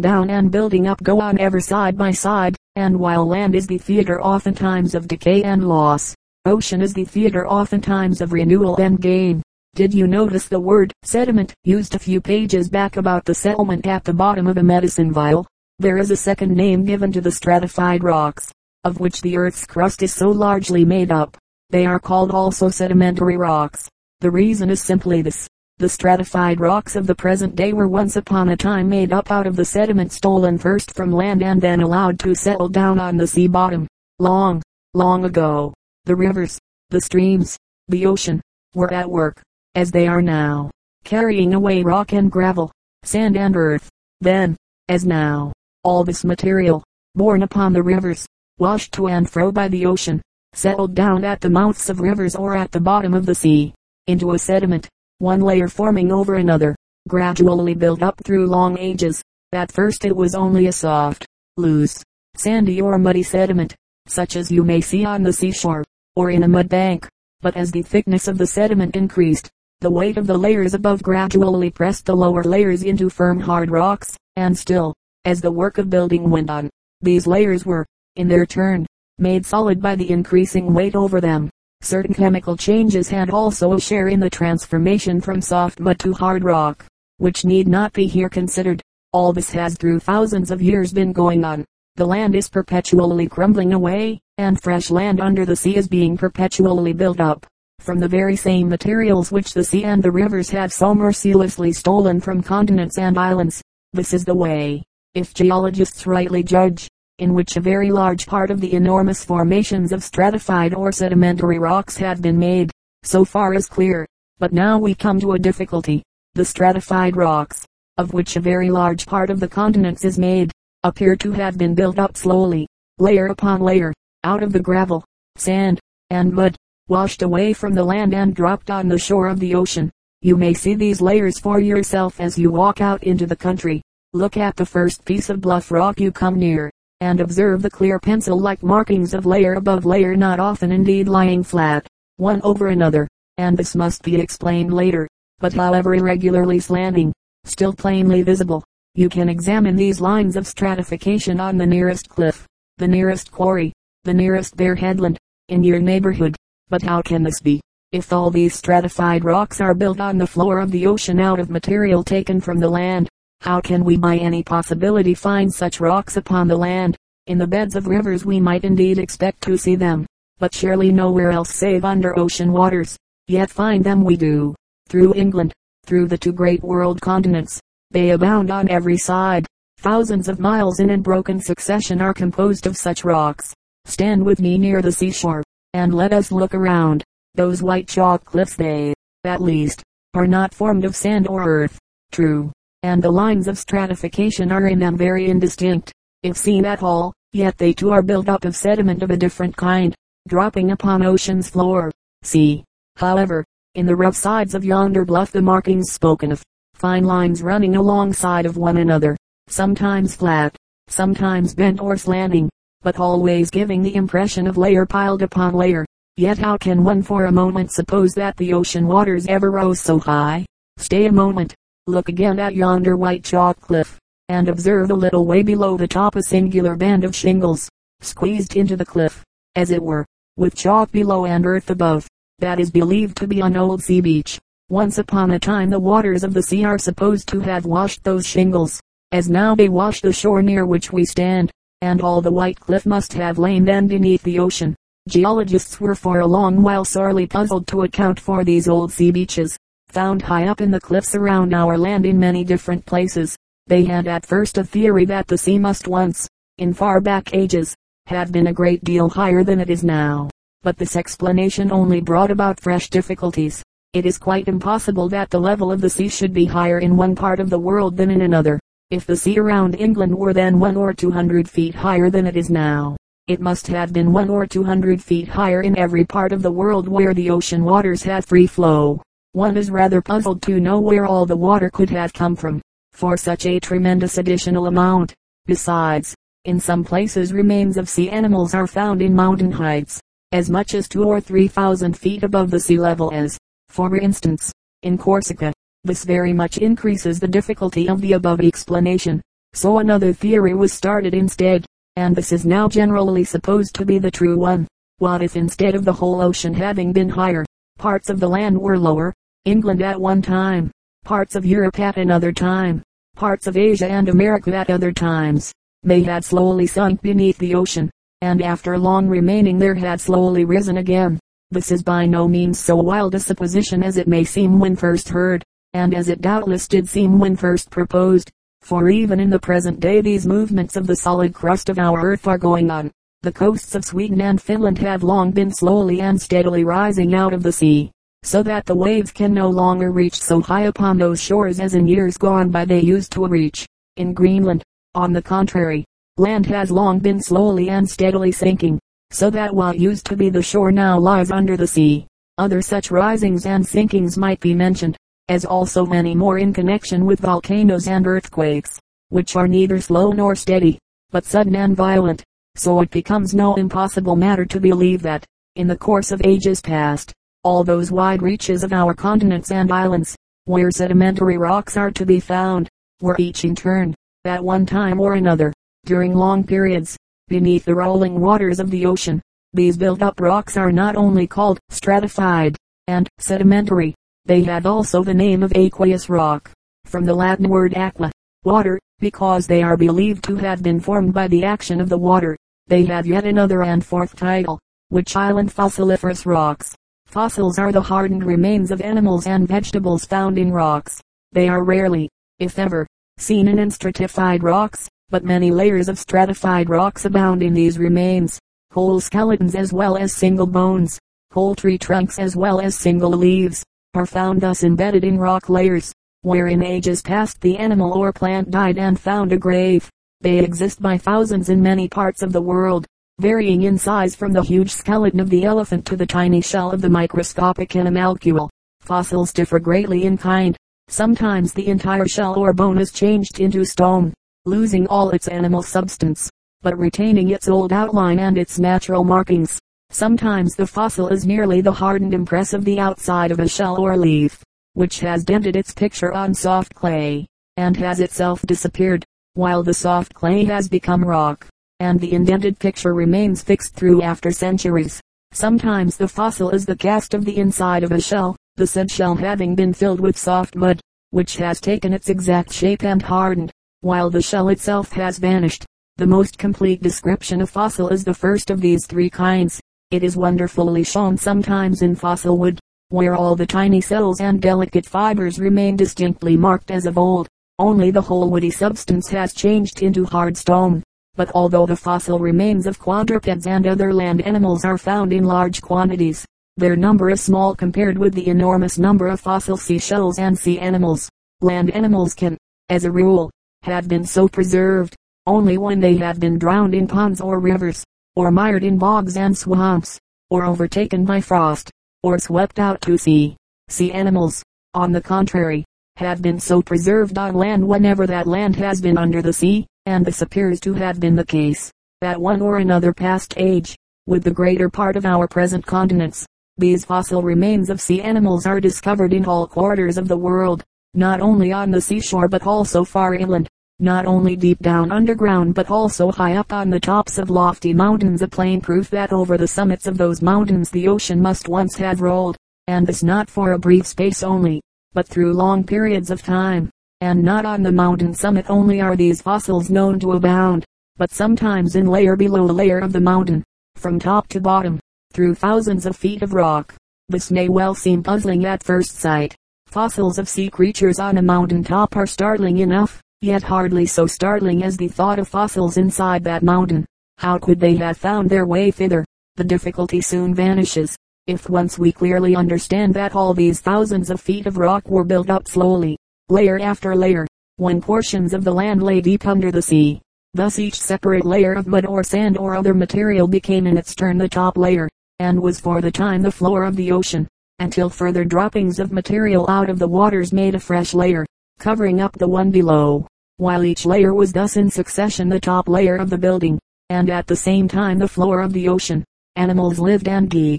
down 0.00 0.30
and 0.30 0.52
building 0.52 0.86
up 0.86 1.02
go 1.02 1.20
on 1.20 1.36
ever 1.40 1.58
side 1.58 1.98
by 1.98 2.12
side, 2.12 2.56
and 2.76 2.96
while 2.96 3.26
land 3.26 3.56
is 3.56 3.66
the 3.66 3.78
theater 3.78 4.22
oftentimes 4.22 4.94
of 4.94 5.08
decay 5.08 5.42
and 5.42 5.68
loss, 5.68 6.14
ocean 6.44 6.80
is 6.80 6.94
the 6.94 7.04
theater 7.04 7.44
oftentimes 7.48 8.20
of 8.20 8.32
renewal 8.32 8.76
and 8.76 9.00
gain. 9.00 9.42
Did 9.74 9.92
you 9.92 10.06
notice 10.06 10.46
the 10.46 10.60
word 10.60 10.92
sediment 11.02 11.52
used 11.64 11.96
a 11.96 11.98
few 11.98 12.20
pages 12.20 12.68
back 12.68 12.98
about 12.98 13.24
the 13.24 13.34
settlement 13.34 13.84
at 13.84 14.04
the 14.04 14.14
bottom 14.14 14.46
of 14.46 14.58
a 14.58 14.62
medicine 14.62 15.12
vial? 15.12 15.44
There 15.78 15.98
is 15.98 16.10
a 16.10 16.16
second 16.16 16.54
name 16.54 16.86
given 16.86 17.12
to 17.12 17.20
the 17.20 17.30
stratified 17.30 18.02
rocks, 18.02 18.50
of 18.84 18.98
which 18.98 19.20
the 19.20 19.36
earth's 19.36 19.66
crust 19.66 20.02
is 20.02 20.14
so 20.14 20.30
largely 20.30 20.86
made 20.86 21.12
up. 21.12 21.36
They 21.68 21.84
are 21.84 22.00
called 22.00 22.30
also 22.30 22.70
sedimentary 22.70 23.36
rocks. 23.36 23.86
The 24.20 24.30
reason 24.30 24.70
is 24.70 24.80
simply 24.80 25.20
this. 25.20 25.46
The 25.76 25.90
stratified 25.90 26.60
rocks 26.60 26.96
of 26.96 27.06
the 27.06 27.14
present 27.14 27.56
day 27.56 27.74
were 27.74 27.88
once 27.88 28.16
upon 28.16 28.48
a 28.48 28.56
time 28.56 28.88
made 28.88 29.12
up 29.12 29.30
out 29.30 29.46
of 29.46 29.54
the 29.54 29.66
sediment 29.66 30.12
stolen 30.12 30.56
first 30.56 30.94
from 30.94 31.12
land 31.12 31.42
and 31.42 31.60
then 31.60 31.82
allowed 31.82 32.18
to 32.20 32.34
settle 32.34 32.70
down 32.70 32.98
on 32.98 33.18
the 33.18 33.26
sea 33.26 33.46
bottom. 33.46 33.86
Long, 34.18 34.62
long 34.94 35.26
ago, 35.26 35.74
the 36.06 36.16
rivers, 36.16 36.58
the 36.88 37.02
streams, 37.02 37.58
the 37.88 38.06
ocean, 38.06 38.40
were 38.74 38.94
at 38.94 39.10
work, 39.10 39.42
as 39.74 39.90
they 39.90 40.08
are 40.08 40.22
now, 40.22 40.70
carrying 41.04 41.52
away 41.52 41.82
rock 41.82 42.14
and 42.14 42.32
gravel, 42.32 42.72
sand 43.02 43.36
and 43.36 43.54
earth. 43.54 43.90
Then, 44.22 44.56
as 44.88 45.04
now, 45.04 45.52
all 45.86 46.02
this 46.02 46.24
material, 46.24 46.82
borne 47.14 47.44
upon 47.44 47.72
the 47.72 47.82
rivers, 47.82 48.26
washed 48.58 48.92
to 48.92 49.06
and 49.06 49.30
fro 49.30 49.52
by 49.52 49.68
the 49.68 49.86
ocean, 49.86 50.20
settled 50.52 50.96
down 50.96 51.22
at 51.24 51.40
the 51.40 51.48
mouths 51.48 51.88
of 51.88 52.00
rivers 52.00 52.34
or 52.34 52.56
at 52.56 52.72
the 52.72 52.80
bottom 52.80 53.14
of 53.14 53.24
the 53.24 53.34
sea, 53.34 53.72
into 54.08 54.32
a 54.32 54.38
sediment, 54.38 54.88
one 55.18 55.40
layer 55.40 55.68
forming 55.68 56.10
over 56.10 56.34
another, 56.34 56.74
gradually 57.06 57.72
built 57.72 58.02
up 58.02 58.20
through 58.24 58.46
long 58.46 58.76
ages. 58.78 59.22
At 59.52 59.70
first 59.70 60.04
it 60.04 60.14
was 60.14 60.34
only 60.34 60.66
a 60.66 60.72
soft, 60.72 61.24
loose, 61.56 62.02
sandy 62.34 62.82
or 62.82 62.98
muddy 62.98 63.22
sediment, 63.22 63.72
such 64.08 64.34
as 64.34 64.50
you 64.50 64.64
may 64.64 64.80
see 64.80 65.04
on 65.04 65.22
the 65.22 65.32
seashore, 65.32 65.84
or 66.16 66.30
in 66.30 66.42
a 66.42 66.48
mud 66.48 66.68
bank. 66.68 67.08
But 67.42 67.56
as 67.56 67.70
the 67.70 67.82
thickness 67.82 68.26
of 68.26 68.38
the 68.38 68.46
sediment 68.48 68.96
increased, 68.96 69.48
the 69.82 69.90
weight 69.90 70.16
of 70.16 70.26
the 70.26 70.36
layers 70.36 70.74
above 70.74 71.00
gradually 71.00 71.70
pressed 71.70 72.06
the 72.06 72.16
lower 72.16 72.42
layers 72.42 72.82
into 72.82 73.08
firm 73.08 73.38
hard 73.38 73.70
rocks, 73.70 74.16
and 74.34 74.58
still, 74.58 74.94
as 75.26 75.40
the 75.40 75.50
work 75.50 75.76
of 75.76 75.90
building 75.90 76.30
went 76.30 76.48
on, 76.48 76.70
these 77.00 77.26
layers 77.26 77.66
were, 77.66 77.84
in 78.14 78.28
their 78.28 78.46
turn, 78.46 78.86
made 79.18 79.44
solid 79.44 79.82
by 79.82 79.96
the 79.96 80.08
increasing 80.08 80.72
weight 80.72 80.94
over 80.94 81.20
them. 81.20 81.50
Certain 81.82 82.14
chemical 82.14 82.56
changes 82.56 83.08
had 83.08 83.28
also 83.28 83.72
a 83.72 83.80
share 83.80 84.06
in 84.08 84.20
the 84.20 84.30
transformation 84.30 85.20
from 85.20 85.40
soft 85.40 85.80
mud 85.80 85.98
to 85.98 86.12
hard 86.12 86.44
rock, 86.44 86.86
which 87.18 87.44
need 87.44 87.66
not 87.66 87.92
be 87.92 88.06
here 88.06 88.28
considered. 88.28 88.80
All 89.12 89.32
this 89.32 89.50
has 89.50 89.76
through 89.76 89.98
thousands 89.98 90.52
of 90.52 90.62
years 90.62 90.92
been 90.92 91.12
going 91.12 91.44
on. 91.44 91.64
The 91.96 92.06
land 92.06 92.36
is 92.36 92.48
perpetually 92.48 93.26
crumbling 93.26 93.72
away, 93.72 94.20
and 94.38 94.62
fresh 94.62 94.90
land 94.90 95.20
under 95.20 95.44
the 95.44 95.56
sea 95.56 95.76
is 95.76 95.88
being 95.88 96.16
perpetually 96.16 96.92
built 96.92 97.18
up, 97.18 97.44
from 97.80 97.98
the 97.98 98.08
very 98.08 98.36
same 98.36 98.68
materials 98.68 99.32
which 99.32 99.54
the 99.54 99.64
sea 99.64 99.82
and 99.82 100.02
the 100.02 100.10
rivers 100.10 100.50
have 100.50 100.72
so 100.72 100.94
mercilessly 100.94 101.72
stolen 101.72 102.20
from 102.20 102.42
continents 102.42 102.96
and 102.96 103.18
islands. 103.18 103.60
This 103.92 104.12
is 104.12 104.24
the 104.24 104.34
way, 104.34 104.82
if 105.16 105.32
geologists 105.32 106.06
rightly 106.06 106.42
judge, 106.42 106.88
in 107.20 107.32
which 107.32 107.56
a 107.56 107.60
very 107.60 107.90
large 107.90 108.26
part 108.26 108.50
of 108.50 108.60
the 108.60 108.74
enormous 108.74 109.24
formations 109.24 109.90
of 109.90 110.04
stratified 110.04 110.74
or 110.74 110.92
sedimentary 110.92 111.58
rocks 111.58 111.96
have 111.96 112.20
been 112.20 112.38
made, 112.38 112.70
so 113.02 113.24
far 113.24 113.54
is 113.54 113.66
clear. 113.66 114.06
But 114.38 114.52
now 114.52 114.78
we 114.78 114.94
come 114.94 115.18
to 115.20 115.32
a 115.32 115.38
difficulty. 115.38 116.02
The 116.34 116.44
stratified 116.44 117.16
rocks, 117.16 117.64
of 117.96 118.12
which 118.12 118.36
a 118.36 118.40
very 118.40 118.68
large 118.68 119.06
part 119.06 119.30
of 119.30 119.40
the 119.40 119.48
continents 119.48 120.04
is 120.04 120.18
made, 120.18 120.52
appear 120.82 121.16
to 121.16 121.32
have 121.32 121.56
been 121.56 121.74
built 121.74 121.98
up 121.98 122.18
slowly, 122.18 122.66
layer 122.98 123.28
upon 123.28 123.62
layer, 123.62 123.94
out 124.22 124.42
of 124.42 124.52
the 124.52 124.60
gravel, 124.60 125.02
sand, 125.36 125.80
and 126.10 126.30
mud, 126.30 126.54
washed 126.88 127.22
away 127.22 127.54
from 127.54 127.72
the 127.72 127.82
land 127.82 128.12
and 128.12 128.34
dropped 128.34 128.70
on 128.70 128.86
the 128.86 128.98
shore 128.98 129.28
of 129.28 129.40
the 129.40 129.54
ocean. 129.54 129.90
You 130.20 130.36
may 130.36 130.52
see 130.52 130.74
these 130.74 131.00
layers 131.00 131.38
for 131.38 131.58
yourself 131.58 132.20
as 132.20 132.38
you 132.38 132.50
walk 132.50 132.82
out 132.82 133.02
into 133.02 133.24
the 133.24 133.34
country. 133.34 133.80
Look 134.12 134.36
at 134.36 134.56
the 134.56 134.64
first 134.64 135.04
piece 135.04 135.28
of 135.28 135.40
bluff 135.40 135.70
rock 135.70 136.00
you 136.00 136.12
come 136.12 136.38
near, 136.38 136.70
and 137.00 137.20
observe 137.20 137.60
the 137.60 137.70
clear 137.70 137.98
pencil-like 137.98 138.62
markings 138.62 139.12
of 139.12 139.26
layer 139.26 139.54
above 139.54 139.84
layer 139.84 140.16
not 140.16 140.40
often 140.40 140.72
indeed 140.72 141.08
lying 141.08 141.42
flat, 141.42 141.86
one 142.16 142.40
over 142.42 142.68
another, 142.68 143.08
and 143.36 143.56
this 143.56 143.74
must 143.74 144.02
be 144.02 144.16
explained 144.16 144.72
later, 144.72 145.06
but 145.38 145.52
however 145.52 145.94
irregularly 145.94 146.58
slanting, 146.58 147.12
still 147.44 147.72
plainly 147.72 148.22
visible. 148.22 148.64
You 148.94 149.10
can 149.10 149.28
examine 149.28 149.76
these 149.76 150.00
lines 150.00 150.36
of 150.36 150.46
stratification 150.46 151.38
on 151.38 151.58
the 151.58 151.66
nearest 151.66 152.08
cliff, 152.08 152.46
the 152.78 152.88
nearest 152.88 153.30
quarry, 153.30 153.74
the 154.04 154.14
nearest 154.14 154.56
bare 154.56 154.74
headland, 154.74 155.18
in 155.48 155.62
your 155.62 155.80
neighborhood. 155.80 156.34
But 156.68 156.80
how 156.80 157.02
can 157.02 157.22
this 157.22 157.40
be? 157.40 157.60
If 157.92 158.12
all 158.12 158.30
these 158.30 158.54
stratified 158.54 159.24
rocks 159.24 159.60
are 159.60 159.74
built 159.74 160.00
on 160.00 160.16
the 160.16 160.26
floor 160.26 160.60
of 160.60 160.70
the 160.70 160.86
ocean 160.86 161.20
out 161.20 161.38
of 161.38 161.50
material 161.50 162.02
taken 162.02 162.40
from 162.40 162.58
the 162.58 162.70
land, 162.70 163.08
how 163.40 163.60
can 163.60 163.84
we 163.84 163.96
by 163.96 164.16
any 164.16 164.42
possibility 164.42 165.14
find 165.14 165.52
such 165.52 165.80
rocks 165.80 166.16
upon 166.16 166.48
the 166.48 166.56
land? 166.56 166.96
In 167.26 167.38
the 167.38 167.46
beds 167.46 167.76
of 167.76 167.86
rivers 167.86 168.24
we 168.24 168.40
might 168.40 168.64
indeed 168.64 168.98
expect 168.98 169.42
to 169.42 169.56
see 169.56 169.76
them, 169.76 170.06
but 170.38 170.54
surely 170.54 170.90
nowhere 170.92 171.30
else 171.30 171.50
save 171.50 171.84
under 171.84 172.18
ocean 172.18 172.52
waters. 172.52 172.96
Yet 173.28 173.50
find 173.50 173.82
them 173.82 174.04
we 174.04 174.16
do. 174.16 174.54
Through 174.88 175.14
England, 175.14 175.52
through 175.84 176.06
the 176.06 176.18
two 176.18 176.32
great 176.32 176.62
world 176.62 177.00
continents, 177.00 177.60
they 177.90 178.10
abound 178.10 178.50
on 178.50 178.68
every 178.68 178.96
side. 178.96 179.46
Thousands 179.78 180.28
of 180.28 180.40
miles 180.40 180.80
in 180.80 180.90
unbroken 180.90 181.40
succession 181.40 182.00
are 182.00 182.14
composed 182.14 182.66
of 182.66 182.76
such 182.76 183.04
rocks. 183.04 183.52
Stand 183.84 184.24
with 184.24 184.40
me 184.40 184.58
near 184.58 184.82
the 184.82 184.92
seashore, 184.92 185.42
and 185.72 185.94
let 185.94 186.12
us 186.12 186.32
look 186.32 186.54
around. 186.54 187.04
Those 187.34 187.62
white 187.62 187.86
chalk 187.86 188.24
cliffs 188.24 188.56
they, 188.56 188.94
at 189.24 189.42
least, 189.42 189.82
are 190.14 190.26
not 190.26 190.54
formed 190.54 190.84
of 190.84 190.96
sand 190.96 191.28
or 191.28 191.44
earth. 191.44 191.78
True, 192.10 192.52
and 192.86 193.02
the 193.02 193.10
lines 193.10 193.48
of 193.48 193.58
stratification 193.58 194.52
are 194.52 194.68
in 194.68 194.78
them 194.78 194.96
very 194.96 195.28
indistinct, 195.28 195.92
if 196.22 196.36
seen 196.36 196.64
at 196.64 196.84
all, 196.84 197.12
yet 197.32 197.58
they 197.58 197.72
too 197.72 197.90
are 197.90 198.00
built 198.00 198.28
up 198.28 198.44
of 198.44 198.54
sediment 198.54 199.02
of 199.02 199.10
a 199.10 199.16
different 199.16 199.56
kind, 199.56 199.92
dropping 200.28 200.70
upon 200.70 201.04
ocean's 201.04 201.50
floor. 201.50 201.90
See, 202.22 202.64
however, 202.96 203.44
in 203.74 203.86
the 203.86 203.96
rough 203.96 204.14
sides 204.14 204.54
of 204.54 204.64
yonder 204.64 205.04
bluff 205.04 205.32
the 205.32 205.42
markings 205.42 205.90
spoken 205.90 206.30
of, 206.30 206.42
fine 206.74 207.02
lines 207.02 207.42
running 207.42 207.74
alongside 207.74 208.46
of 208.46 208.56
one 208.56 208.76
another, 208.76 209.16
sometimes 209.48 210.14
flat, 210.14 210.56
sometimes 210.86 211.56
bent 211.56 211.80
or 211.80 211.96
slanting, 211.96 212.48
but 212.82 213.00
always 213.00 213.50
giving 213.50 213.82
the 213.82 213.96
impression 213.96 214.46
of 214.46 214.56
layer 214.56 214.86
piled 214.86 215.22
upon 215.22 215.54
layer. 215.54 215.84
Yet 216.16 216.38
how 216.38 216.56
can 216.56 216.84
one 216.84 217.02
for 217.02 217.24
a 217.24 217.32
moment 217.32 217.72
suppose 217.72 218.14
that 218.14 218.36
the 218.36 218.54
ocean 218.54 218.86
waters 218.86 219.26
ever 219.26 219.50
rose 219.50 219.80
so 219.80 219.98
high? 219.98 220.46
Stay 220.78 221.06
a 221.06 221.12
moment, 221.12 221.52
Look 221.88 222.08
again 222.08 222.40
at 222.40 222.56
yonder 222.56 222.96
white 222.96 223.22
chalk 223.22 223.60
cliff, 223.60 224.00
and 224.28 224.48
observe 224.48 224.90
a 224.90 224.94
little 224.94 225.24
way 225.24 225.44
below 225.44 225.76
the 225.76 225.86
top 225.86 226.16
a 226.16 226.22
singular 226.24 226.74
band 226.74 227.04
of 227.04 227.14
shingles, 227.14 227.68
squeezed 228.00 228.56
into 228.56 228.76
the 228.76 228.84
cliff, 228.84 229.24
as 229.54 229.70
it 229.70 229.80
were, 229.80 230.04
with 230.36 230.56
chalk 230.56 230.90
below 230.90 231.26
and 231.26 231.46
earth 231.46 231.70
above. 231.70 232.08
That 232.40 232.58
is 232.58 232.72
believed 232.72 233.16
to 233.18 233.28
be 233.28 233.38
an 233.38 233.56
old 233.56 233.84
sea 233.84 234.00
beach. 234.00 234.36
Once 234.68 234.98
upon 234.98 235.30
a 235.30 235.38
time 235.38 235.70
the 235.70 235.78
waters 235.78 236.24
of 236.24 236.34
the 236.34 236.42
sea 236.42 236.64
are 236.64 236.76
supposed 236.76 237.28
to 237.28 237.38
have 237.38 237.66
washed 237.66 238.02
those 238.02 238.26
shingles, 238.26 238.80
as 239.12 239.30
now 239.30 239.54
they 239.54 239.68
wash 239.68 240.00
the 240.00 240.12
shore 240.12 240.42
near 240.42 240.66
which 240.66 240.92
we 240.92 241.04
stand, 241.04 241.52
and 241.82 242.00
all 242.00 242.20
the 242.20 242.32
white 242.32 242.58
cliff 242.58 242.84
must 242.84 243.12
have 243.12 243.38
lain 243.38 243.64
then 243.64 243.86
beneath 243.86 244.24
the 244.24 244.40
ocean. 244.40 244.74
Geologists 245.08 245.80
were 245.80 245.94
for 245.94 246.18
a 246.18 246.26
long 246.26 246.62
while 246.62 246.84
sorely 246.84 247.28
puzzled 247.28 247.68
to 247.68 247.82
account 247.82 248.18
for 248.18 248.42
these 248.42 248.66
old 248.66 248.90
sea 248.90 249.12
beaches 249.12 249.56
found 249.96 250.20
high 250.20 250.46
up 250.46 250.60
in 250.60 250.70
the 250.70 250.78
cliffs 250.78 251.14
around 251.14 251.54
our 251.54 251.78
land 251.78 252.04
in 252.04 252.20
many 252.20 252.44
different 252.44 252.84
places. 252.84 253.34
They 253.66 253.82
had 253.86 254.06
at 254.06 254.26
first 254.26 254.58
a 254.58 254.62
theory 254.62 255.06
that 255.06 255.26
the 255.26 255.38
sea 255.38 255.58
must 255.58 255.88
once, 255.88 256.28
in 256.58 256.74
far 256.74 257.00
back 257.00 257.32
ages, 257.32 257.74
have 258.04 258.30
been 258.30 258.48
a 258.48 258.52
great 258.52 258.84
deal 258.84 259.08
higher 259.08 259.42
than 259.42 259.58
it 259.58 259.70
is 259.70 259.82
now. 259.82 260.28
But 260.62 260.76
this 260.76 260.96
explanation 260.96 261.72
only 261.72 262.02
brought 262.02 262.30
about 262.30 262.60
fresh 262.60 262.90
difficulties. 262.90 263.62
It 263.94 264.04
is 264.04 264.18
quite 264.18 264.48
impossible 264.48 265.08
that 265.08 265.30
the 265.30 265.40
level 265.40 265.72
of 265.72 265.80
the 265.80 265.88
sea 265.88 266.10
should 266.10 266.34
be 266.34 266.44
higher 266.44 266.80
in 266.80 266.98
one 266.98 267.14
part 267.14 267.40
of 267.40 267.48
the 267.48 267.58
world 267.58 267.96
than 267.96 268.10
in 268.10 268.20
another. 268.20 268.60
If 268.90 269.06
the 269.06 269.16
sea 269.16 269.38
around 269.38 269.80
England 269.80 270.14
were 270.14 270.34
then 270.34 270.60
one 270.60 270.76
or 270.76 270.92
two 270.92 271.10
hundred 271.10 271.48
feet 271.48 271.74
higher 271.74 272.10
than 272.10 272.26
it 272.26 272.36
is 272.36 272.50
now, 272.50 272.98
it 273.28 273.40
must 273.40 273.66
have 273.68 273.94
been 273.94 274.12
one 274.12 274.28
or 274.28 274.46
two 274.46 274.62
hundred 274.62 275.02
feet 275.02 275.26
higher 275.26 275.62
in 275.62 275.78
every 275.78 276.04
part 276.04 276.32
of 276.32 276.42
the 276.42 276.52
world 276.52 276.86
where 276.86 277.14
the 277.14 277.30
ocean 277.30 277.64
waters 277.64 278.02
have 278.02 278.26
free 278.26 278.46
flow. 278.46 279.00
One 279.36 279.58
is 279.58 279.70
rather 279.70 280.00
puzzled 280.00 280.40
to 280.44 280.60
know 280.60 280.80
where 280.80 281.04
all 281.04 281.26
the 281.26 281.36
water 281.36 281.68
could 281.68 281.90
have 281.90 282.14
come 282.14 282.36
from. 282.36 282.62
for 282.94 283.18
such 283.18 283.44
a 283.44 283.60
tremendous 283.60 284.16
additional 284.16 284.66
amount. 284.66 285.12
Besides, 285.44 286.14
in 286.46 286.58
some 286.58 286.82
places 286.82 287.34
remains 287.34 287.76
of 287.76 287.86
sea 287.86 288.08
animals 288.08 288.54
are 288.54 288.66
found 288.66 289.02
in 289.02 289.14
mountain 289.14 289.52
heights, 289.52 290.00
as 290.32 290.48
much 290.48 290.72
as 290.72 290.88
two 290.88 291.04
or 291.04 291.20
three 291.20 291.48
thousand 291.48 291.98
feet 291.98 292.22
above 292.22 292.50
the 292.50 292.58
sea 292.58 292.78
level 292.78 293.12
as, 293.12 293.36
for 293.68 293.94
instance, 293.98 294.50
in 294.84 294.96
Corsica. 294.96 295.52
This 295.84 296.04
very 296.04 296.32
much 296.32 296.56
increases 296.56 297.20
the 297.20 297.28
difficulty 297.28 297.90
of 297.90 298.00
the 298.00 298.14
above 298.14 298.40
explanation. 298.40 299.20
So 299.52 299.80
another 299.80 300.14
theory 300.14 300.54
was 300.54 300.72
started 300.72 301.12
instead, 301.12 301.66
and 301.96 302.16
this 302.16 302.32
is 302.32 302.46
now 302.46 302.68
generally 302.68 303.24
supposed 303.24 303.74
to 303.74 303.84
be 303.84 303.98
the 303.98 304.10
true 304.10 304.38
one. 304.38 304.66
What 304.96 305.20
if 305.20 305.36
instead 305.36 305.74
of 305.74 305.84
the 305.84 305.92
whole 305.92 306.22
ocean 306.22 306.54
having 306.54 306.90
been 306.94 307.10
higher, 307.10 307.44
parts 307.76 308.08
of 308.08 308.18
the 308.18 308.30
land 308.30 308.58
were 308.58 308.78
lower? 308.78 309.12
England 309.46 309.80
at 309.80 310.00
one 310.00 310.20
time, 310.20 310.72
parts 311.04 311.36
of 311.36 311.46
Europe 311.46 311.78
at 311.78 311.96
another 311.96 312.32
time, 312.32 312.82
parts 313.14 313.46
of 313.46 313.56
Asia 313.56 313.86
and 313.86 314.08
America 314.08 314.52
at 314.52 314.70
other 314.70 314.90
times, 314.90 315.52
they 315.84 316.02
had 316.02 316.24
slowly 316.24 316.66
sunk 316.66 317.00
beneath 317.00 317.38
the 317.38 317.54
ocean, 317.54 317.88
and 318.22 318.42
after 318.42 318.76
long 318.76 319.06
remaining 319.06 319.56
there 319.56 319.76
had 319.76 320.00
slowly 320.00 320.44
risen 320.44 320.78
again. 320.78 321.20
This 321.52 321.70
is 321.70 321.84
by 321.84 322.06
no 322.06 322.26
means 322.26 322.58
so 322.58 322.74
wild 322.74 323.14
a 323.14 323.20
supposition 323.20 323.84
as 323.84 323.96
it 323.98 324.08
may 324.08 324.24
seem 324.24 324.58
when 324.58 324.74
first 324.74 325.08
heard, 325.08 325.44
and 325.74 325.94
as 325.94 326.08
it 326.08 326.20
doubtless 326.20 326.66
did 326.66 326.88
seem 326.88 327.20
when 327.20 327.36
first 327.36 327.70
proposed 327.70 328.32
for 328.62 328.90
even 328.90 329.20
in 329.20 329.30
the 329.30 329.38
present 329.38 329.78
day 329.78 330.00
these 330.00 330.26
movements 330.26 330.74
of 330.74 330.88
the 330.88 330.96
solid 330.96 331.32
crust 331.32 331.68
of 331.68 331.78
our 331.78 332.04
earth 332.04 332.26
are 332.26 332.36
going 332.36 332.68
on. 332.68 332.90
The 333.22 333.30
coasts 333.30 333.76
of 333.76 333.84
Sweden 333.84 334.20
and 334.20 334.42
Finland 334.42 334.78
have 334.78 335.04
long 335.04 335.30
been 335.30 335.52
slowly 335.52 336.00
and 336.00 336.20
steadily 336.20 336.64
rising 336.64 337.14
out 337.14 337.32
of 337.32 337.44
the 337.44 337.52
sea, 337.52 337.92
so 338.26 338.42
that 338.42 338.66
the 338.66 338.74
waves 338.74 339.12
can 339.12 339.32
no 339.32 339.48
longer 339.48 339.92
reach 339.92 340.20
so 340.20 340.40
high 340.40 340.62
upon 340.62 340.98
those 340.98 341.22
shores 341.22 341.60
as 341.60 341.76
in 341.76 341.86
years 341.86 342.18
gone 342.18 342.50
by 342.50 342.64
they 342.64 342.80
used 342.80 343.12
to 343.12 343.24
reach. 343.24 343.64
In 343.98 344.12
Greenland, 344.12 344.64
on 344.96 345.12
the 345.12 345.22
contrary, 345.22 345.84
land 346.16 346.44
has 346.46 346.72
long 346.72 346.98
been 346.98 347.22
slowly 347.22 347.68
and 347.68 347.88
steadily 347.88 348.32
sinking, 348.32 348.80
so 349.12 349.30
that 349.30 349.54
what 349.54 349.78
used 349.78 350.04
to 350.06 350.16
be 350.16 350.28
the 350.28 350.42
shore 350.42 350.72
now 350.72 350.98
lies 350.98 351.30
under 351.30 351.56
the 351.56 351.68
sea. 351.68 352.04
Other 352.36 352.60
such 352.62 352.90
risings 352.90 353.46
and 353.46 353.64
sinkings 353.64 354.18
might 354.18 354.40
be 354.40 354.54
mentioned, 354.54 354.96
as 355.28 355.44
also 355.44 355.86
many 355.86 356.12
more 356.12 356.38
in 356.38 356.52
connection 356.52 357.06
with 357.06 357.20
volcanoes 357.20 357.86
and 357.86 358.08
earthquakes, 358.08 358.80
which 359.10 359.36
are 359.36 359.46
neither 359.46 359.80
slow 359.80 360.10
nor 360.10 360.34
steady, 360.34 360.80
but 361.12 361.24
sudden 361.24 361.54
and 361.54 361.76
violent. 361.76 362.24
So 362.56 362.80
it 362.80 362.90
becomes 362.90 363.36
no 363.36 363.54
impossible 363.54 364.16
matter 364.16 364.44
to 364.46 364.58
believe 364.58 365.02
that, 365.02 365.24
in 365.54 365.68
the 365.68 365.76
course 365.76 366.10
of 366.10 366.26
ages 366.26 366.60
past, 366.60 367.12
all 367.46 367.62
those 367.62 367.92
wide 367.92 368.22
reaches 368.22 368.64
of 368.64 368.72
our 368.72 368.92
continents 368.92 369.52
and 369.52 369.70
islands, 369.70 370.16
where 370.46 370.68
sedimentary 370.68 371.38
rocks 371.38 371.76
are 371.76 371.92
to 371.92 372.04
be 372.04 372.18
found, 372.18 372.68
were 373.00 373.14
each 373.20 373.44
in 373.44 373.54
turn, 373.54 373.94
at 374.24 374.42
one 374.42 374.66
time 374.66 374.98
or 374.98 375.14
another, 375.14 375.52
during 375.84 376.12
long 376.12 376.42
periods, 376.42 376.96
beneath 377.28 377.64
the 377.64 377.72
rolling 377.72 378.20
waters 378.20 378.58
of 378.58 378.68
the 378.72 378.84
ocean. 378.84 379.22
These 379.52 379.76
built-up 379.76 380.20
rocks 380.20 380.56
are 380.56 380.72
not 380.72 380.96
only 380.96 381.28
called 381.28 381.60
stratified 381.70 382.56
and 382.88 383.08
sedimentary, 383.18 383.94
they 384.24 384.42
have 384.42 384.66
also 384.66 385.04
the 385.04 385.14
name 385.14 385.44
of 385.44 385.52
aqueous 385.54 386.08
rock, 386.08 386.50
from 386.84 387.04
the 387.04 387.14
Latin 387.14 387.48
word 387.48 387.76
aqua, 387.76 388.10
water, 388.42 388.76
because 388.98 389.46
they 389.46 389.62
are 389.62 389.76
believed 389.76 390.24
to 390.24 390.34
have 390.34 390.64
been 390.64 390.80
formed 390.80 391.14
by 391.14 391.28
the 391.28 391.44
action 391.44 391.80
of 391.80 391.88
the 391.88 391.98
water. 391.98 392.36
They 392.66 392.86
have 392.86 393.06
yet 393.06 393.24
another 393.24 393.62
and 393.62 393.86
fourth 393.86 394.16
title, 394.16 394.58
which 394.88 395.14
island 395.14 395.54
fossiliferous 395.54 396.26
rocks. 396.26 396.74
Fossils 397.16 397.58
are 397.58 397.72
the 397.72 397.80
hardened 397.80 398.24
remains 398.24 398.70
of 398.70 398.82
animals 398.82 399.26
and 399.26 399.48
vegetables 399.48 400.04
found 400.04 400.36
in 400.36 400.52
rocks. 400.52 401.00
They 401.32 401.48
are 401.48 401.64
rarely, 401.64 402.10
if 402.38 402.58
ever, 402.58 402.86
seen 403.16 403.48
in 403.48 403.70
stratified 403.70 404.42
rocks, 404.42 404.86
but 405.08 405.24
many 405.24 405.50
layers 405.50 405.88
of 405.88 405.98
stratified 405.98 406.68
rocks 406.68 407.06
abound 407.06 407.42
in 407.42 407.54
these 407.54 407.78
remains. 407.78 408.38
Whole 408.72 409.00
skeletons 409.00 409.54
as 409.54 409.72
well 409.72 409.96
as 409.96 410.12
single 410.12 410.46
bones, 410.46 410.98
whole 411.32 411.54
tree 411.54 411.78
trunks 411.78 412.18
as 412.18 412.36
well 412.36 412.60
as 412.60 412.76
single 412.76 413.12
leaves, 413.12 413.64
are 413.94 414.04
found 414.04 414.42
thus 414.42 414.62
embedded 414.62 415.02
in 415.02 415.16
rock 415.16 415.48
layers, 415.48 415.94
where 416.20 416.48
in 416.48 416.62
ages 416.62 417.00
past 417.00 417.40
the 417.40 417.56
animal 417.56 417.94
or 417.94 418.12
plant 418.12 418.50
died 418.50 418.76
and 418.76 419.00
found 419.00 419.32
a 419.32 419.38
grave. 419.38 419.88
They 420.20 420.40
exist 420.40 420.82
by 420.82 420.98
thousands 420.98 421.48
in 421.48 421.62
many 421.62 421.88
parts 421.88 422.20
of 422.20 422.34
the 422.34 422.42
world, 422.42 422.84
varying 423.18 423.62
in 423.62 423.78
size 423.78 424.14
from 424.14 424.30
the 424.30 424.42
huge 424.42 424.70
skeleton 424.70 425.20
of 425.20 425.30
the 425.30 425.44
elephant 425.44 425.86
to 425.86 425.96
the 425.96 426.04
tiny 426.04 426.42
shell 426.42 426.70
of 426.70 426.82
the 426.82 426.88
microscopic 426.88 427.74
animalcule. 427.74 428.50
Fossils 428.80 429.32
differ 429.32 429.58
greatly 429.58 430.04
in 430.04 430.18
kind. 430.18 430.54
Sometimes 430.88 431.54
the 431.54 431.66
entire 431.66 432.06
shell 432.06 432.38
or 432.38 432.52
bone 432.52 432.76
is 432.76 432.92
changed 432.92 433.40
into 433.40 433.64
stone, 433.64 434.12
losing 434.44 434.86
all 434.88 435.10
its 435.10 435.28
animal 435.28 435.62
substance, 435.62 436.28
but 436.60 436.78
retaining 436.78 437.30
its 437.30 437.48
old 437.48 437.72
outline 437.72 438.18
and 438.18 438.36
its 438.36 438.58
natural 438.58 439.02
markings. 439.02 439.58
Sometimes 439.88 440.54
the 440.54 440.66
fossil 440.66 441.08
is 441.08 441.26
merely 441.26 441.62
the 441.62 441.72
hardened 441.72 442.12
impress 442.12 442.52
of 442.52 442.66
the 442.66 442.78
outside 442.78 443.30
of 443.30 443.40
a 443.40 443.48
shell 443.48 443.80
or 443.80 443.96
leaf, 443.96 444.42
which 444.74 445.00
has 445.00 445.24
dented 445.24 445.56
its 445.56 445.72
picture 445.72 446.12
on 446.12 446.34
soft 446.34 446.74
clay, 446.74 447.26
and 447.56 447.78
has 447.78 448.00
itself 448.00 448.42
disappeared, 448.42 449.06
while 449.32 449.62
the 449.62 449.72
soft 449.72 450.12
clay 450.12 450.44
has 450.44 450.68
become 450.68 451.02
rock, 451.02 451.48
and 451.80 452.00
the 452.00 452.12
indented 452.12 452.58
picture 452.58 452.94
remains 452.94 453.42
fixed 453.42 453.74
through 453.74 454.02
after 454.02 454.30
centuries. 454.30 455.00
Sometimes 455.32 455.96
the 455.96 456.08
fossil 456.08 456.50
is 456.50 456.64
the 456.64 456.76
cast 456.76 457.12
of 457.12 457.24
the 457.24 457.36
inside 457.36 457.84
of 457.84 457.92
a 457.92 458.00
shell, 458.00 458.36
the 458.56 458.66
said 458.66 458.90
shell 458.90 459.14
having 459.14 459.54
been 459.54 459.74
filled 459.74 460.00
with 460.00 460.16
soft 460.16 460.56
mud, 460.56 460.80
which 461.10 461.36
has 461.36 461.60
taken 461.60 461.92
its 461.92 462.08
exact 462.08 462.52
shape 462.52 462.82
and 462.82 463.02
hardened, 463.02 463.52
while 463.82 464.08
the 464.08 464.22
shell 464.22 464.48
itself 464.48 464.92
has 464.92 465.18
vanished. 465.18 465.66
The 465.98 466.06
most 466.06 466.38
complete 466.38 466.82
description 466.82 467.40
of 467.40 467.50
fossil 467.50 467.88
is 467.88 468.04
the 468.04 468.14
first 468.14 468.50
of 468.50 468.60
these 468.60 468.86
three 468.86 469.10
kinds. 469.10 469.60
It 469.90 470.02
is 470.02 470.16
wonderfully 470.16 470.84
shown 470.84 471.16
sometimes 471.16 471.82
in 471.82 471.94
fossil 471.94 472.38
wood, 472.38 472.58
where 472.88 473.14
all 473.14 473.36
the 473.36 473.46
tiny 473.46 473.80
cells 473.80 474.20
and 474.20 474.40
delicate 474.40 474.86
fibers 474.86 475.38
remain 475.38 475.76
distinctly 475.76 476.36
marked 476.36 476.70
as 476.70 476.86
of 476.86 476.98
old. 476.98 477.28
Only 477.58 477.90
the 477.90 478.02
whole 478.02 478.30
woody 478.30 478.50
substance 478.50 479.08
has 479.08 479.32
changed 479.32 479.82
into 479.82 480.04
hard 480.04 480.36
stone. 480.36 480.82
But 481.16 481.30
although 481.34 481.66
the 481.66 481.76
fossil 481.76 482.18
remains 482.18 482.66
of 482.66 482.78
quadrupeds 482.78 483.46
and 483.46 483.66
other 483.66 483.92
land 483.92 484.20
animals 484.20 484.64
are 484.64 484.78
found 484.78 485.12
in 485.12 485.24
large 485.24 485.60
quantities, 485.60 486.24
their 486.56 486.76
number 486.76 487.10
is 487.10 487.20
small 487.20 487.54
compared 487.54 487.98
with 487.98 488.14
the 488.14 488.28
enormous 488.28 488.78
number 488.78 489.08
of 489.08 489.20
fossil 489.20 489.56
seashells 489.56 490.18
and 490.18 490.38
sea 490.38 490.58
animals. 490.58 491.10
Land 491.40 491.70
animals 491.70 492.14
can, 492.14 492.38
as 492.68 492.84
a 492.84 492.92
rule, 492.92 493.30
have 493.62 493.88
been 493.88 494.04
so 494.04 494.28
preserved, 494.28 494.94
only 495.26 495.58
when 495.58 495.80
they 495.80 495.96
have 495.96 496.20
been 496.20 496.38
drowned 496.38 496.74
in 496.74 496.86
ponds 496.86 497.20
or 497.20 497.40
rivers 497.40 497.84
or 498.16 498.30
mired 498.30 498.64
in 498.64 498.78
bogs 498.78 499.16
and 499.18 499.36
swamps, 499.36 500.00
or 500.30 500.44
overtaken 500.44 501.04
by 501.04 501.20
frost, 501.20 501.70
or 502.02 502.18
swept 502.18 502.58
out 502.58 502.80
to 502.80 502.96
sea. 502.96 503.36
Sea 503.68 503.92
animals, 503.92 504.42
on 504.72 504.90
the 504.90 505.00
contrary, 505.00 505.64
have 505.96 506.22
been 506.22 506.40
so 506.40 506.62
preserved 506.62 507.18
on 507.18 507.34
land 507.34 507.66
whenever 507.66 508.06
that 508.06 508.26
land 508.26 508.56
has 508.56 508.80
been 508.80 508.96
under 508.96 509.20
the 509.20 509.32
sea, 509.32 509.66
and 509.86 510.04
this 510.04 510.22
appears 510.22 510.60
to 510.60 510.74
have 510.74 511.00
been 511.00 511.16
the 511.16 511.24
case, 511.24 511.70
at 512.02 512.20
one 512.20 512.42
or 512.42 512.58
another 512.58 512.92
past 512.92 513.34
age, 513.36 513.74
with 514.06 514.22
the 514.22 514.30
greater 514.30 514.68
part 514.68 514.96
of 514.96 515.06
our 515.06 515.26
present 515.26 515.64
continents. 515.64 516.26
These 516.58 516.84
fossil 516.84 517.22
remains 517.22 517.70
of 517.70 517.80
sea 517.80 518.02
animals 518.02 518.46
are 518.46 518.60
discovered 518.60 519.12
in 519.12 519.24
all 519.24 519.46
quarters 519.46 519.96
of 519.96 520.08
the 520.08 520.16
world, 520.16 520.62
not 520.94 521.20
only 521.20 521.52
on 521.52 521.70
the 521.70 521.80
seashore 521.80 522.28
but 522.28 522.46
also 522.46 522.84
far 522.84 523.14
inland 523.14 523.48
not 523.78 524.06
only 524.06 524.34
deep 524.36 524.58
down 524.60 524.90
underground 524.90 525.54
but 525.54 525.70
also 525.70 526.10
high 526.10 526.36
up 526.36 526.50
on 526.50 526.70
the 526.70 526.80
tops 526.80 527.18
of 527.18 527.28
lofty 527.28 527.74
mountains 527.74 528.22
a 528.22 528.28
plain 528.28 528.58
proof 528.58 528.88
that 528.88 529.12
over 529.12 529.36
the 529.36 529.46
summits 529.46 529.86
of 529.86 529.98
those 529.98 530.22
mountains 530.22 530.70
the 530.70 530.88
ocean 530.88 531.20
must 531.20 531.46
once 531.46 531.76
have 531.76 532.00
rolled, 532.00 532.38
and 532.68 532.86
this 532.86 533.02
not 533.02 533.28
for 533.28 533.52
a 533.52 533.58
brief 533.58 533.86
space 533.86 534.22
only, 534.22 534.62
but 534.94 535.06
through 535.06 535.34
long 535.34 535.62
periods 535.62 536.10
of 536.10 536.22
time. 536.22 536.70
And 537.00 537.22
not 537.22 537.44
on 537.44 537.62
the 537.62 537.72
mountain 537.72 538.14
summit 538.14 538.46
only 538.48 538.80
are 538.80 538.96
these 538.96 539.22
fossils 539.22 539.70
known 539.70 539.98
to 540.00 540.12
abound, 540.12 540.64
but 540.96 541.10
sometimes 541.10 541.76
in 541.76 541.86
layer 541.86 542.16
below 542.16 542.44
layer 542.44 542.78
of 542.78 542.92
the 542.92 543.00
mountain, 543.00 543.44
from 543.76 543.98
top 543.98 544.28
to 544.28 544.40
bottom, 544.40 544.80
through 545.12 545.34
thousands 545.34 545.86
of 545.86 545.96
feet 545.96 546.22
of 546.22 546.32
rock. 546.32 546.74
This 547.08 547.30
may 547.30 547.48
well 547.48 547.74
seem 547.74 548.02
puzzling 548.02 548.44
at 548.44 548.62
first 548.62 548.96
sight. 548.96 549.36
Fossils 549.66 550.18
of 550.18 550.28
sea 550.28 550.48
creatures 550.48 550.98
on 550.98 551.18
a 551.18 551.22
mountain 551.22 551.62
top 551.62 551.96
are 551.96 552.06
startling 552.06 552.58
enough 552.58 553.02
yet 553.22 553.42
hardly 553.42 553.86
so 553.86 554.06
startling 554.06 554.62
as 554.62 554.76
the 554.76 554.88
thought 554.88 555.18
of 555.18 555.26
fossils 555.26 555.78
inside 555.78 556.22
that 556.22 556.42
mountain. 556.42 556.84
How 557.18 557.38
could 557.38 557.58
they 557.58 557.74
have 557.76 557.96
found 557.96 558.28
their 558.28 558.46
way 558.46 558.70
thither? 558.70 559.04
The 559.36 559.44
difficulty 559.44 560.00
soon 560.00 560.34
vanishes. 560.34 560.96
If 561.26 561.48
once 561.48 561.78
we 561.78 561.92
clearly 561.92 562.36
understand 562.36 562.94
that 562.94 563.16
all 563.16 563.32
these 563.32 563.60
thousands 563.60 564.10
of 564.10 564.20
feet 564.20 564.46
of 564.46 564.58
rock 564.58 564.88
were 564.88 565.02
built 565.02 565.30
up 565.30 565.48
slowly, 565.48 565.96
layer 566.28 566.58
after 566.60 566.96
layer, 566.96 567.26
when 567.56 567.80
portions 567.80 568.34
of 568.34 568.42
the 568.42 568.52
land 568.52 568.82
lay 568.82 569.00
deep 569.00 569.26
under 569.26 569.52
the 569.52 569.62
sea. 569.62 570.00
Thus 570.34 570.58
each 570.58 570.74
separate 570.74 571.24
layer 571.24 571.54
of 571.54 571.66
mud 571.66 571.86
or 571.86 572.02
sand 572.02 572.36
or 572.36 572.56
other 572.56 572.74
material 572.74 573.28
became 573.28 573.66
in 573.66 573.78
its 573.78 573.94
turn 573.94 574.18
the 574.18 574.28
top 574.28 574.58
layer, 574.58 574.88
and 575.18 575.40
was 575.40 575.60
for 575.60 575.80
the 575.80 575.90
time 575.90 576.22
the 576.22 576.32
floor 576.32 576.64
of 576.64 576.76
the 576.76 576.92
ocean, 576.92 577.28
until 577.60 577.88
further 577.88 578.24
droppings 578.24 578.78
of 578.78 578.92
material 578.92 579.48
out 579.48 579.70
of 579.70 579.78
the 579.78 579.88
waters 579.88 580.32
made 580.32 580.54
a 580.54 580.60
fresh 580.60 580.92
layer 580.92 581.24
covering 581.58 582.00
up 582.00 582.12
the 582.12 582.28
one 582.28 582.50
below. 582.50 583.06
While 583.38 583.64
each 583.64 583.86
layer 583.86 584.12
was 584.12 584.32
thus 584.32 584.56
in 584.56 584.70
succession 584.70 585.28
the 585.28 585.40
top 585.40 585.68
layer 585.68 585.96
of 585.96 586.10
the 586.10 586.18
building, 586.18 586.58
and 586.90 587.08
at 587.08 587.26
the 587.26 587.36
same 587.36 587.68
time 587.68 587.98
the 587.98 588.08
floor 588.08 588.40
of 588.40 588.52
the 588.52 588.68
ocean, 588.68 589.04
animals 589.36 589.78
lived 589.78 590.08
and. 590.08 590.58